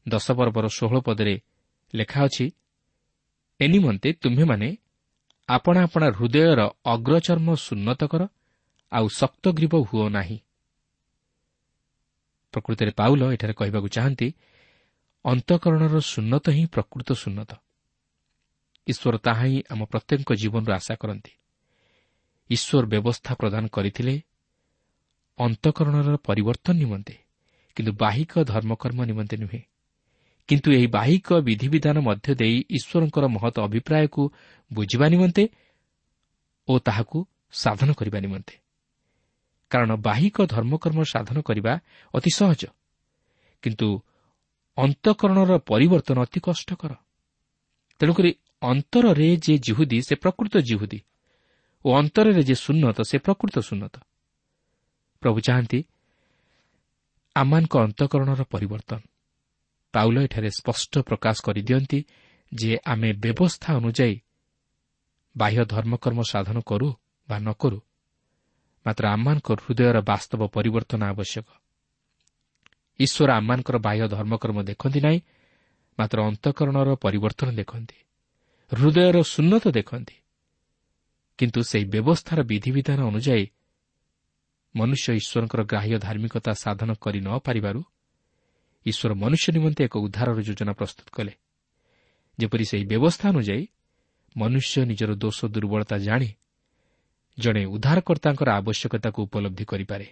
ଦଶ 0.05 0.27
ପର୍ବର 0.31 0.65
ଷୋହଳ 0.67 0.97
ପଦରେ 0.99 1.35
ଲେଖା 1.93 2.19
ଅଛି 2.25 2.45
ଏ 3.59 3.65
ନିମନ୍ତେ 3.67 4.09
ତୁମ୍ଭେମାନେ 4.13 4.69
ଆପଣା 5.49 5.79
ଆପଣା 5.83 6.07
ହୃଦୟର 6.17 6.61
ଅଗ୍ରଚର୍ମ 6.85 7.47
ଶୂନ୍ୟତ 7.65 8.01
କର 8.11 8.21
ଆଉ 8.91 9.05
ଶକ୍ତଗ୍ରୀବ 9.19 9.73
ହୁଅ 9.89 10.05
ନାହିଁ। 10.09 10.37
ପ୍ରକୃତରେ 12.53 12.91
ପାଉଲ 12.91 13.21
ଏଠାରେ 13.33 13.53
କହିବାକୁ 13.53 13.87
ଚାହାନ୍ତି 13.87 14.27
ଅନ୍ତଃକରଣର 15.25 15.99
ଶୂନ୍ୟତ 15.99 16.45
ହିଁ 16.49 16.63
ପ୍ରକୃତ 16.65 17.09
ଶୂନ୍ୟତ 17.13 17.51
ଈଶ୍ୱର 18.87 19.15
ତାହା 19.17 19.43
ହିଁ 19.43 19.59
ଆମ 19.69 19.81
ପ୍ରତ୍ୟେକଙ୍କ 19.85 20.31
ଜୀବନରୁ 20.33 20.71
ଆଶା 20.73 20.95
କରନ୍ତି। 20.95 21.31
ଈଶ୍ୱର 22.49 22.83
ବ୍ୟବସ୍ଥା 22.85 23.31
ପ୍ରଦାନ 23.35 23.63
କରିଥିଲେ 23.67 24.15
ଅନ୍ତଃକରଣର 25.39 26.15
ପରିବର୍ତ୍ତନ 26.27 26.75
ନିମନ୍ତେ 26.77 27.15
କିନ୍ତୁ 27.75 27.91
ବାହିକ 27.93 28.31
ଧର୍ମକର୍ମ 28.43 28.99
ନିମନ୍ତେ 29.05 29.35
ନୁହେଁ। 29.37 29.61
କିନ୍ତୁ 30.49 30.69
ଏହି 30.71 30.87
ବାହିକ 30.87 31.27
ବିଧିବିଧାନ 31.47 31.97
ମଧ୍ୟ 31.99 32.29
ଦେଇ 32.35 32.57
ଈଶ୍ୱରଙ୍କର 32.77 33.25
ମହତ 33.27 33.55
ଅଭିପ୍ରାୟକୁ 33.59 34.23
ବୁଝିବା 34.71 35.05
ନିମନ୍ତେ 35.07 35.43
ଓ 36.67 36.73
ତାହାକୁ 36.79 37.17
ସାଧନ 37.51 37.89
କରିବା 37.93 38.19
ନିମନ୍ତେ। 38.19 38.55
କାରଣ 39.71 39.91
ବାହିକ 40.01 40.37
ଧର୍ମକର୍ମ 40.45 40.99
ସାଧନ 41.03 41.37
କରିବା 41.41 41.73
ଅତି 42.13 42.31
ସହଜ। 42.35 42.61
କିନ୍ତୁ 43.63 43.87
ଅନ୍ତଃକରଣର 44.83 45.51
ପରିବର୍ତ୍ତନ 45.69 46.17
ଅତି 46.25 46.39
କଷ୍ଟକର। 46.39 46.91
ତେଣୁକରି 47.99 48.31
ଅନ୍ତରରେ 48.61 49.29
ଯେ 49.45 49.53
ଜିହୁଦୀ 49.65 49.97
ସେ 50.07 50.15
ପ୍ରକୃତ 50.15 50.53
ଜିହୁଦୀ। 50.69 50.99
ଓ 51.85 51.89
ଅନ୍ତରରେ 51.99 52.41
ଯେ 52.43 52.55
ଶୂନ୍ୟତ 52.63 52.97
ସେ 53.09 53.17
ପ୍ରକୃତ 53.25 53.55
ଶୂନ୍ୟତ 53.59 53.95
ପ୍ରଭୁ 55.21 55.37
ଚାହାନ୍ତି 55.39 55.79
ଆମମାନଙ୍କ 57.35 57.73
ଅନ୍ତଃକରଣର 57.85 58.41
ପରିବର୍ତ୍ତନ। 58.43 59.01
ପାଉଲ 59.93 60.15
ଏଠାରେ 60.25 60.49
ସ୍ପଷ୍ଟ 60.49 60.93
ପ୍ରକାଶ 60.99 61.35
କରିଦିଅନ୍ତି 61.45 61.99
ଯେ 62.51 62.71
ଆମେ 62.85 63.09
ବ୍ୟବସ୍ଥା 63.23 63.69
ଅନୁଯାୟୀ 63.79 64.15
ବାହ୍ୟ 65.35 65.61
ଧର୍ମକର୍ମ 65.65 66.19
ସାଧନ 66.31 66.57
କରୁ 66.69 66.87
ବା 67.29 67.37
ନ 67.39 67.49
କରୁ। 67.61 67.79
ମାତ୍ର 68.85 69.03
ଆମମାନଙ୍କ 69.15 69.47
ହୃଦୟର 69.63 69.97
ବାସ୍ତବ 70.01 70.41
ପରିବର୍ତ୍ତନ 70.55 71.01
ଆବଶ୍ୟକ। 71.03 71.47
ଈଶ୍ୱର 72.99 73.29
ଆମମାନଙ୍କର 73.31 73.77
ବାହ୍ୟ 73.77 74.03
ଧର୍ମକର୍ମ 74.15 74.57
ଦେଖନ୍ତି 74.69 74.99
ନାହିଁ 74.99 75.19
ମାତ୍ର 75.97 76.17
ଅନ୍ତଃକରଣର 76.29 76.89
ପରିବର୍ତ୍ତନ 77.03 77.49
ଦେଖନ୍ତି 77.59 77.97
ହୃଦୟର 78.71 79.17
ଶୂନ୍ୟତ 79.33 79.65
ଦେଖନ୍ତି। 79.77 80.15
କିନ୍ତୁ 81.39 81.59
ସେହି 81.69 81.85
ବ୍ୟବସ୍ଥାର 81.93 82.39
ବିଧିବିଧାନ 82.51 82.99
ଅନୁଯାୟୀ 83.11 83.45
ମନୁଷ୍ୟ 84.75 85.07
ଈଶ୍ୱରଙ୍କର 85.19 85.61
ଗ୍ରାହ୍ୟ 85.71 85.95
ଧାର୍ମିକତା 86.05 86.51
ସାଧନ 86.53 86.89
କରି 87.03 87.19
ନ 87.19 87.29
ପାରିବାରୁ 87.39 87.81
ଈଶ୍ୱର 88.85 89.11
ମନୁଷ୍ୟ 89.13 89.47
ନିମନ୍ତେ 89.55 89.81
ଏକ 89.83 89.95
ଉଦ୍ଧାରର 89.97 90.39
ଯୋଜନା 90.39 90.73
ପ୍ରସ୍ତୁତ 90.73 91.07
କଲେ। 91.15 91.33
ଯେପରି 92.37 92.65
ସେହି 92.65 92.85
ବ୍ୟବସ୍ଥା 92.91 93.25
ଅନୁଯାୟୀ 93.29 93.63
ମନୁଷ୍ୟ 94.35 94.75
ନିଜର 94.85 95.11
ଦୋଷ 95.15 95.39
ଦୁର୍ବଳତା 95.45 95.97
ଜାଣି 95.97 96.29
ଜଣେ 97.37 97.61
ଉଦ୍ଧାରକର୍ତ୍ତାଙ୍କର 97.65 98.49
ଆବଶ୍ୟକତାକୁ 98.59 99.19
ଉପଲବ୍ଧି 99.23 99.65
କରିପାରେ। 99.65 100.07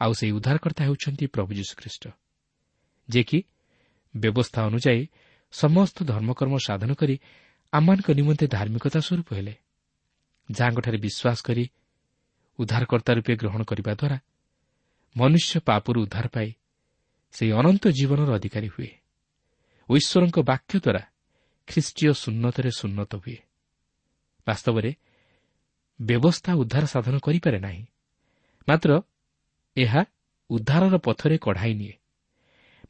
ଆଉ 0.00 0.12
ସେହି 0.12 0.32
ଉଦ୍ଧାରକର୍ତ୍ତା 0.32 0.82
ହେଉଛନ୍ତି 0.84 1.24
ପ୍ରଭୁ 1.26 1.50
ଯୀଶୁଖ୍ରୀଷ୍ଟ 1.54 2.04
ଯିଏକି 3.08 3.38
ବ୍ୟବସ୍ଥା 4.14 4.60
ଅନୁଯାୟୀ 4.66 5.02
ସମସ୍ତ 5.52 5.96
ଧର୍ମକର୍ମ 6.04 6.54
ସାଧନ 6.66 6.90
କରି 6.94 7.16
ଆମମାନଙ୍କ 7.72 8.08
ନିମନ୍ତେ 8.10 8.46
ଧାର୍ମିକତା 8.46 9.00
ସ୍ୱରୂପ 9.00 9.28
ହେଲେ 9.32 9.54
ଯାହାଙ୍କଠାରେ 10.48 10.98
ବିଶ୍ୱାସ 10.98 11.38
କରି 11.42 11.64
ଉଦ୍ଧାରକର୍ତ୍ତା 12.58 13.12
ରୂପେ 13.14 13.32
ଗ୍ରହଣ 13.36 13.62
କରିବା 13.62 13.92
ଦ୍ୱାରା 13.94 14.18
ମନୁଷ୍ୟ 15.16 15.60
ପାପରୁ 15.60 15.98
ଉଦ୍ଧାର 16.02 16.26
ପାଇ 16.28 16.50
ସେହି 17.34 17.52
ଅନନ୍ତ 17.52 17.84
ଜୀବନର 17.88 18.30
ଅଧିକାରୀ 18.34 18.68
ହୁଏ। 18.68 18.90
ଓ 19.88 19.92
ଈଶ୍ୱରଙ୍କ 19.96 20.38
ବାକ୍ୟ 20.40 20.74
ଦ୍ୱାରା 20.80 21.02
ଖ୍ରୀଷ୍ଟୀୟ 21.68 22.12
ଶୂନ୍ୟତରେ 22.12 22.70
ଶୂନ୍ୟତ 22.70 23.12
ହୁଏ। 23.16 23.38
ବାସ୍ତବରେ 24.46 24.90
ବ୍ୟବସ୍ଥା 26.00 26.50
ଉଦ୍ଧାର 26.54 26.84
ସାଧନ 26.86 27.14
କରିପାରେ 27.18 27.58
ନାହିଁ 27.58 27.82
ମାତ୍ର 28.68 28.90
ଏହା 29.76 30.02
ଉଦ୍ଧାରର 30.50 30.96
ପଥରେ 30.98 31.36
କଢ଼ାଇ 31.38 31.74
ନିଏ। 31.74 31.94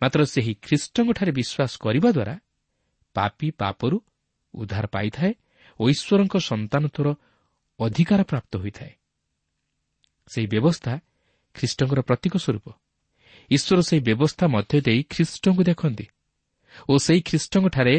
ମାତ୍ର 0.03 0.21
ସେହି 0.25 0.53
ଖ୍ରୀଷ୍ଟଙ୍କଠାରେ 0.65 1.33
ବିଶ୍ୱାସ 1.39 1.73
କରିବା 1.85 2.11
ଦ୍ୱାରା 2.17 2.35
ପାପି 3.17 3.49
ପାପରୁ 3.61 3.97
ଉଦ୍ଧାର 4.55 4.87
ପାଇଥାଏ 4.87 5.33
ଓ 5.81 5.83
ଈଶ୍ୱରଙ୍କ 5.89 6.35
ସନ୍ତାନତ୍ୱର 6.51 7.09
ଅଧିକାର 7.81 8.21
ପ୍ରାପ୍ତ 8.23 8.53
ହୋଇଥାଏ। 8.57 8.93
ସେହି 10.31 10.47
ବ୍ୟବସ୍ଥା 10.47 10.93
ଖ୍ରୀଷ୍ଟଙ୍କର 11.55 12.01
ପ୍ରତୀକ 12.01 12.35
ସ୍ୱରୂପ। 12.37 12.67
ଈଶ୍ୱର 13.51 13.79
ସେହି 13.89 14.03
ବ୍ୟବସ୍ଥା 14.09 14.45
ମଧ୍ୟ 14.47 14.77
ଦେଇ 14.81 15.01
ଖ୍ରୀଷ୍ଟଙ୍କୁ 15.13 15.63
ଦେଖନ୍ତି 15.71 16.07
ଓ 16.89 16.93
ସେହି 16.99 17.21
ଖ୍ରୀଷ୍ଟଙ୍କଠାରେ 17.29 17.95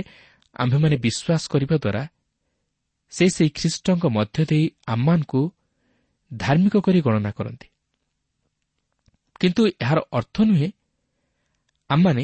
ଆମ୍ଭେମାନେ 0.56 0.96
ବିଶ୍ୱାସ 1.06 1.44
କରିବା 1.54 1.76
ଦ୍ୱାରା 1.84 2.04
ସେ 3.14 3.26
ସେହି 3.30 3.50
ଖ୍ରୀଷ୍ଟଙ୍କ 3.50 4.04
ମଧ୍ୟ 4.18 4.40
ଦେଇ 4.52 4.66
ଆମମାନଙ୍କୁ 4.88 5.42
ଧାର୍ମିକ 6.32 6.76
କରି 6.78 7.00
ଗଣନା 7.02 7.32
କରନ୍ତି। 7.32 7.68
କିନ୍ତୁ 9.42 9.62
ଏହାର 9.84 10.00
ଅର୍ଥ 10.18 10.36
ନୁହେଁ 10.50 10.70
ଆମମାନେ 11.90 12.24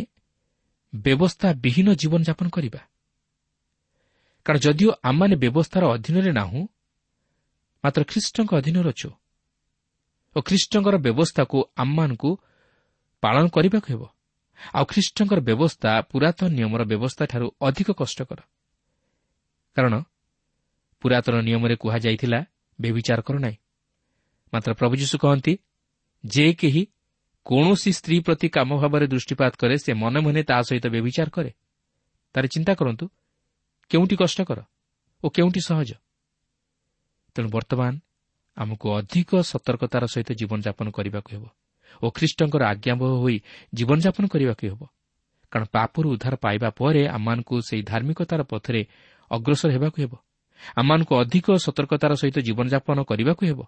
ବ୍ୟବସ୍ଥା 0.93 1.47
ବିହୀନ 1.63 1.87
ଜୀବନଯାପନ 2.01 2.47
କରିବା। 2.55 2.81
କାରଣ 4.45 4.59
ଯଦିଓ 4.65 4.91
ଆମମାନେ 5.09 5.35
ବ୍ୟବସ୍ଥାର 5.43 5.83
ଅଧୀନରେ 5.95 6.31
ନାହୁଁ 6.39 6.61
ମାତ୍ର 7.83 8.01
ଖ୍ରୀଷ୍ଟଙ୍କ 8.11 8.51
ଅଧୀନରେ 8.59 8.89
ଅଛୁ 8.93 9.09
ଓ 10.35 10.37
ଖ୍ରୀଷ୍ଟଙ୍କର 10.47 10.95
ବ୍ୟବସ୍ଥାକୁ 11.05 11.57
ଆମମାନଙ୍କୁ 11.83 12.29
ପାଳନ 13.23 13.43
କରିବାକୁ 13.55 13.87
ହେବ 13.93 14.03
ଆଉ 14.73 14.85
ଖ୍ରୀଷ୍ଟଙ୍କର 14.91 15.39
ବ୍ୟବସ୍ଥା 15.49 15.91
ପୁରାତନ 16.11 16.47
ନିୟମର 16.57 16.81
ବ୍ୟବସ୍ଥାଠାରୁ 16.91 17.47
ଅଧିକ 17.67 17.87
କଷ୍ଟକର। 17.99 18.39
କାରଣ 19.77 19.93
ପୁରାତନ 21.01 21.35
ନିୟମରେ 21.47 21.75
କୁହାଯାଇଥିଲା 21.81 22.39
ବେବିଚାର 22.79 23.19
କର 23.27 23.35
ନାହିଁ। 23.45 23.57
ମାତ୍ର 24.53 24.71
ପ୍ରଭୁ 24.79 24.93
ଯୀଶୁ 25.01 25.15
କହନ୍ତି 25.23 25.53
ଯେ 26.23 26.45
କେହି 26.59 26.83
କୌଣସି 27.45 27.91
ସ୍ତ୍ରୀ 27.91 28.17
ପ୍ରତି 28.19 28.47
କାମ 28.49 28.69
ଭାବରେ 28.79 29.05
ଦୃଷ୍ଟିପାତ 29.07 29.53
କରେ 29.59 29.75
ସେ 29.77 29.91
ମନେ 29.93 30.19
ମନେ 30.19 30.43
ତା 30.43 30.57
ସହିତ 30.61 30.85
ବେବିଚାର 30.87 31.29
କରେ। 31.29 31.51
ତାର 32.35 32.45
ଚିନ୍ତା 32.47 32.73
କରନ୍ତୁ 32.73 33.05
କେଉଁଠି 33.91 34.15
କଷ୍ଟକର 34.15 34.59
ଓ 35.23 35.25
କେଉଁଠି 35.29 35.61
ସହଜ। 35.61 35.91
ତେଣୁ 37.35 37.49
ବର୍ତ୍ତମାନ 37.49 37.93
ଆମକୁ 38.57 38.85
ଅଧିକ 38.97 39.31
ସତର୍କତାର 39.41 40.03
ସହିତ 40.07 40.29
ଜୀବନଯାପନ 40.39 40.87
କରିବାକୁ 40.91 41.29
ହେବ 41.35 41.45
ଓ 42.03 42.05
ଖ୍ରୀଷ୍ଟଙ୍କର 42.09 42.61
ଆଜ୍ଞାବହ 42.63 43.11
ହୋଇ 43.23 43.37
ଜୀବନଯାପନ 43.73 44.23
କରିବାକୁ 44.27 44.63
ହେବ। 44.67 44.81
କାରଣ 45.51 45.65
ପାପରୁ 45.71 46.07
ଉଦ୍ଧାର 46.13 46.35
ପାଇବା 46.35 46.69
ପରେ 46.79 47.01
ଆମମାନଙ୍କୁ 47.07 47.55
ସେହି 47.61 47.83
ଧାର୍ମିକତାର 47.83 48.41
ପଥରେ 48.43 48.81
ଅଗ୍ରସର 49.31 49.69
ହେବାକୁ 49.75 49.97
ହେବ। 50.03 50.13
ଆମମାନଙ୍କୁ 50.75 51.13
ଅଧିକ 51.21 51.47
ସତର୍କତାର 51.65 52.11
ସହିତ 52.15 52.37
ଜୀବନଯାପନ 52.39 52.97
କରିବାକୁ 53.09 53.43
ହେବ। 53.49 53.59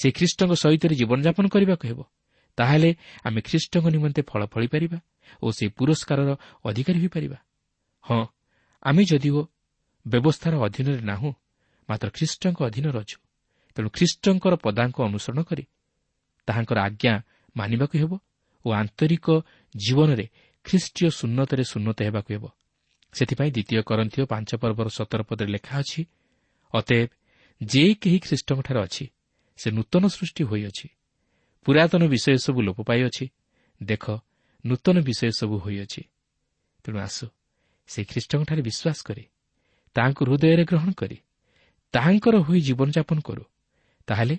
ସେହି 0.00 0.12
ଖ୍ରୀଷ୍ଟଙ୍କ 0.18 0.52
ସହିତ 0.54 0.82
ଜୀବନଯାପନ 1.00 1.44
କରିବାକୁ 1.48 1.84
ହେବ। 1.90 2.00
ତାହେଲେ 2.58 2.90
ଆମେ 3.26 3.40
ଖ୍ରୀଷ୍ଟଙ୍କ 3.48 3.86
ନିମନ୍ତେ 3.94 4.20
ଫଳ 4.22 4.40
ଫଳିପାରିବା 4.52 4.98
ଓ 5.42 5.46
ସେହି 5.56 5.70
ପୁରସ୍କାରର 5.78 6.30
ଅଧିକାରୀ 6.64 6.98
ହୋଇପାରିବା। 7.02 7.38
ହଁ 8.04 8.22
ଆମେ 8.82 9.02
ଯଦିଓ 9.10 9.40
ବ୍ୟବସ୍ଥାର 10.06 10.54
ଅଧୀନରେ 10.66 11.02
ନାହୁଁ 11.10 11.30
ମାତ୍ର 11.88 12.08
ଖ୍ରୀଷ୍ଟଙ୍କ 12.16 12.58
ଅଧୀନରେ 12.68 12.98
ଅଛୁ 13.02 13.18
ତେଣୁ 13.76 13.88
ଖ୍ରୀଷ୍ଟଙ୍କର 13.96 14.54
ପଦାଙ୍କ 14.64 14.96
ଅନୁସରଣ 15.08 15.40
କରି 15.50 15.64
ତାହାଙ୍କର 16.48 16.78
ଆଜ୍ଞା 16.86 17.14
ମାନିବାକୁ 17.56 17.94
ହେବ 18.02 18.12
ଓ 18.64 18.68
ଆନ୍ତରିକ 18.72 19.26
ଜୀବନରେ 19.74 20.26
ଖ୍ରୀଷ୍ଟୀୟ 20.66 21.08
ଶୂନ୍ୟତରେ 21.18 21.64
ଶୂନ୍ୟତ 21.72 21.98
ହେବାକୁ 22.08 22.30
ହେବ। 22.34 22.44
ସେଥିପାଇଁ 23.14 23.50
ଦ୍ୱିତୀୟ 23.56 23.82
କରନ୍ଥୀୟ 23.90 24.24
ପାଞ୍ଚ 24.32 24.50
ପର୍ବର 24.62 24.86
ସତର 24.98 25.20
ପଦରେ 25.28 25.50
ଲେଖା 25.56 25.74
ଅଛି 25.82 26.00
ଅତଏବ 26.74 27.10
ଯେ 27.60 27.84
କେହି 28.02 28.18
ଖ୍ରୀଷ୍ଟଙ୍କଠାରେ 28.26 28.80
ଅଛି 28.86 29.04
ସେ 29.58 29.68
ନୂତନ 29.76 30.04
ସୃଷ୍ଟି 30.16 30.42
ହୋଇଅଛି। 30.50 30.86
ପୁରାତନ 31.66 32.02
ବିଷୟ 32.06 32.38
ସବୁ 32.38 32.60
ଲୋପ 32.62 32.78
ପାଇଅଛି। 32.86 33.24
ଦେଖ 33.82 34.04
ନୂତନ 34.64 34.96
ବିଷୟ 35.02 35.30
ସବୁ 35.38 35.56
ହୋଇଅଛି। 35.58 36.02
ତେଣୁ 36.84 36.98
ଆସୁ 36.98 37.26
ସେ 37.88 38.00
ଖ୍ରୀଷ୍ଟଙ୍କଠାରେ 38.04 38.62
ବିଶ୍ୱାସ 38.62 38.98
କରି 39.02 39.24
ତାହାଙ୍କୁ 39.96 40.22
ହୃଦୟରେ 40.26 40.64
ଗ୍ରହଣ 40.70 40.90
କରି 40.92 41.18
ତାହାଙ୍କର 41.94 42.34
ହୋଇ 42.46 42.60
ଜୀବନଯାପନ 42.60 43.18
କରୁ 43.20 43.44
ତାହେଲେ 44.08 44.36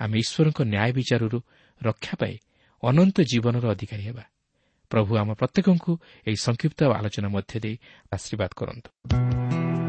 ଆମେ 0.00 0.16
ଈଶ୍ୱରଙ୍କ 0.18 0.58
ନ୍ୟାୟ 0.64 0.90
ବିଚାରରୁ 0.92 1.38
ରକ୍ଷା 1.80 2.14
ପାଇ 2.20 2.34
ଅନନ୍ତ 2.82 3.16
ଜୀବନର 3.20 3.64
ଅଧିକାରୀ 3.70 4.04
ହେବା। 4.08 4.24
ପ୍ରଭୁ 4.90 5.12
ଆମ 5.16 5.30
ପ୍ରତ୍ୟେକଙ୍କୁ 5.40 5.92
ଏହି 6.26 6.38
ସଂକ୍ଷିପ୍ତ 6.46 6.80
ଆଲୋଚନା 6.98 7.28
ମଧ୍ୟ 7.28 7.54
ଦେଇ 7.60 7.76
ଆଶୀର୍ବାଦ 8.12 8.50
କରନ୍ତୁ। 8.56 9.87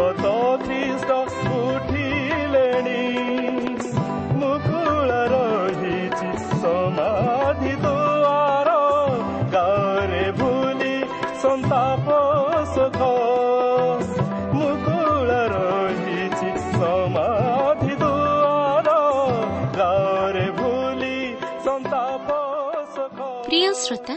ହତ 0.00 0.28
ଖ୍ରୀଷ୍ଟ 0.62 1.16
ଉଠିଲେଣି 1.56 3.02
ମୁକୁଳ 4.40 5.10
ରହିଛି 5.32 6.30
ସମାଧି 6.54 7.74
ଦୁଆର 7.82 8.70
ଗାଁରେ 9.54 10.24
ଭୁଲି 10.40 10.94
ସନ୍ତାପ 11.42 12.18
ସୁଖ 12.74 13.10
ମୁକୁଳ 14.54 15.38
ରହିଛି 15.54 16.50
ସମାଧି 16.72 17.94
ଦୁଆର 18.02 18.96
ଗାଁରେ 19.78 20.46
ଭୁଲି 20.58 21.16
ସନ୍ତାପ 21.66 22.42
ସୁଖ 22.96 23.18
ପ୍ରିୟ 23.46 23.72
ଶ୍ରୋତା 23.84 24.16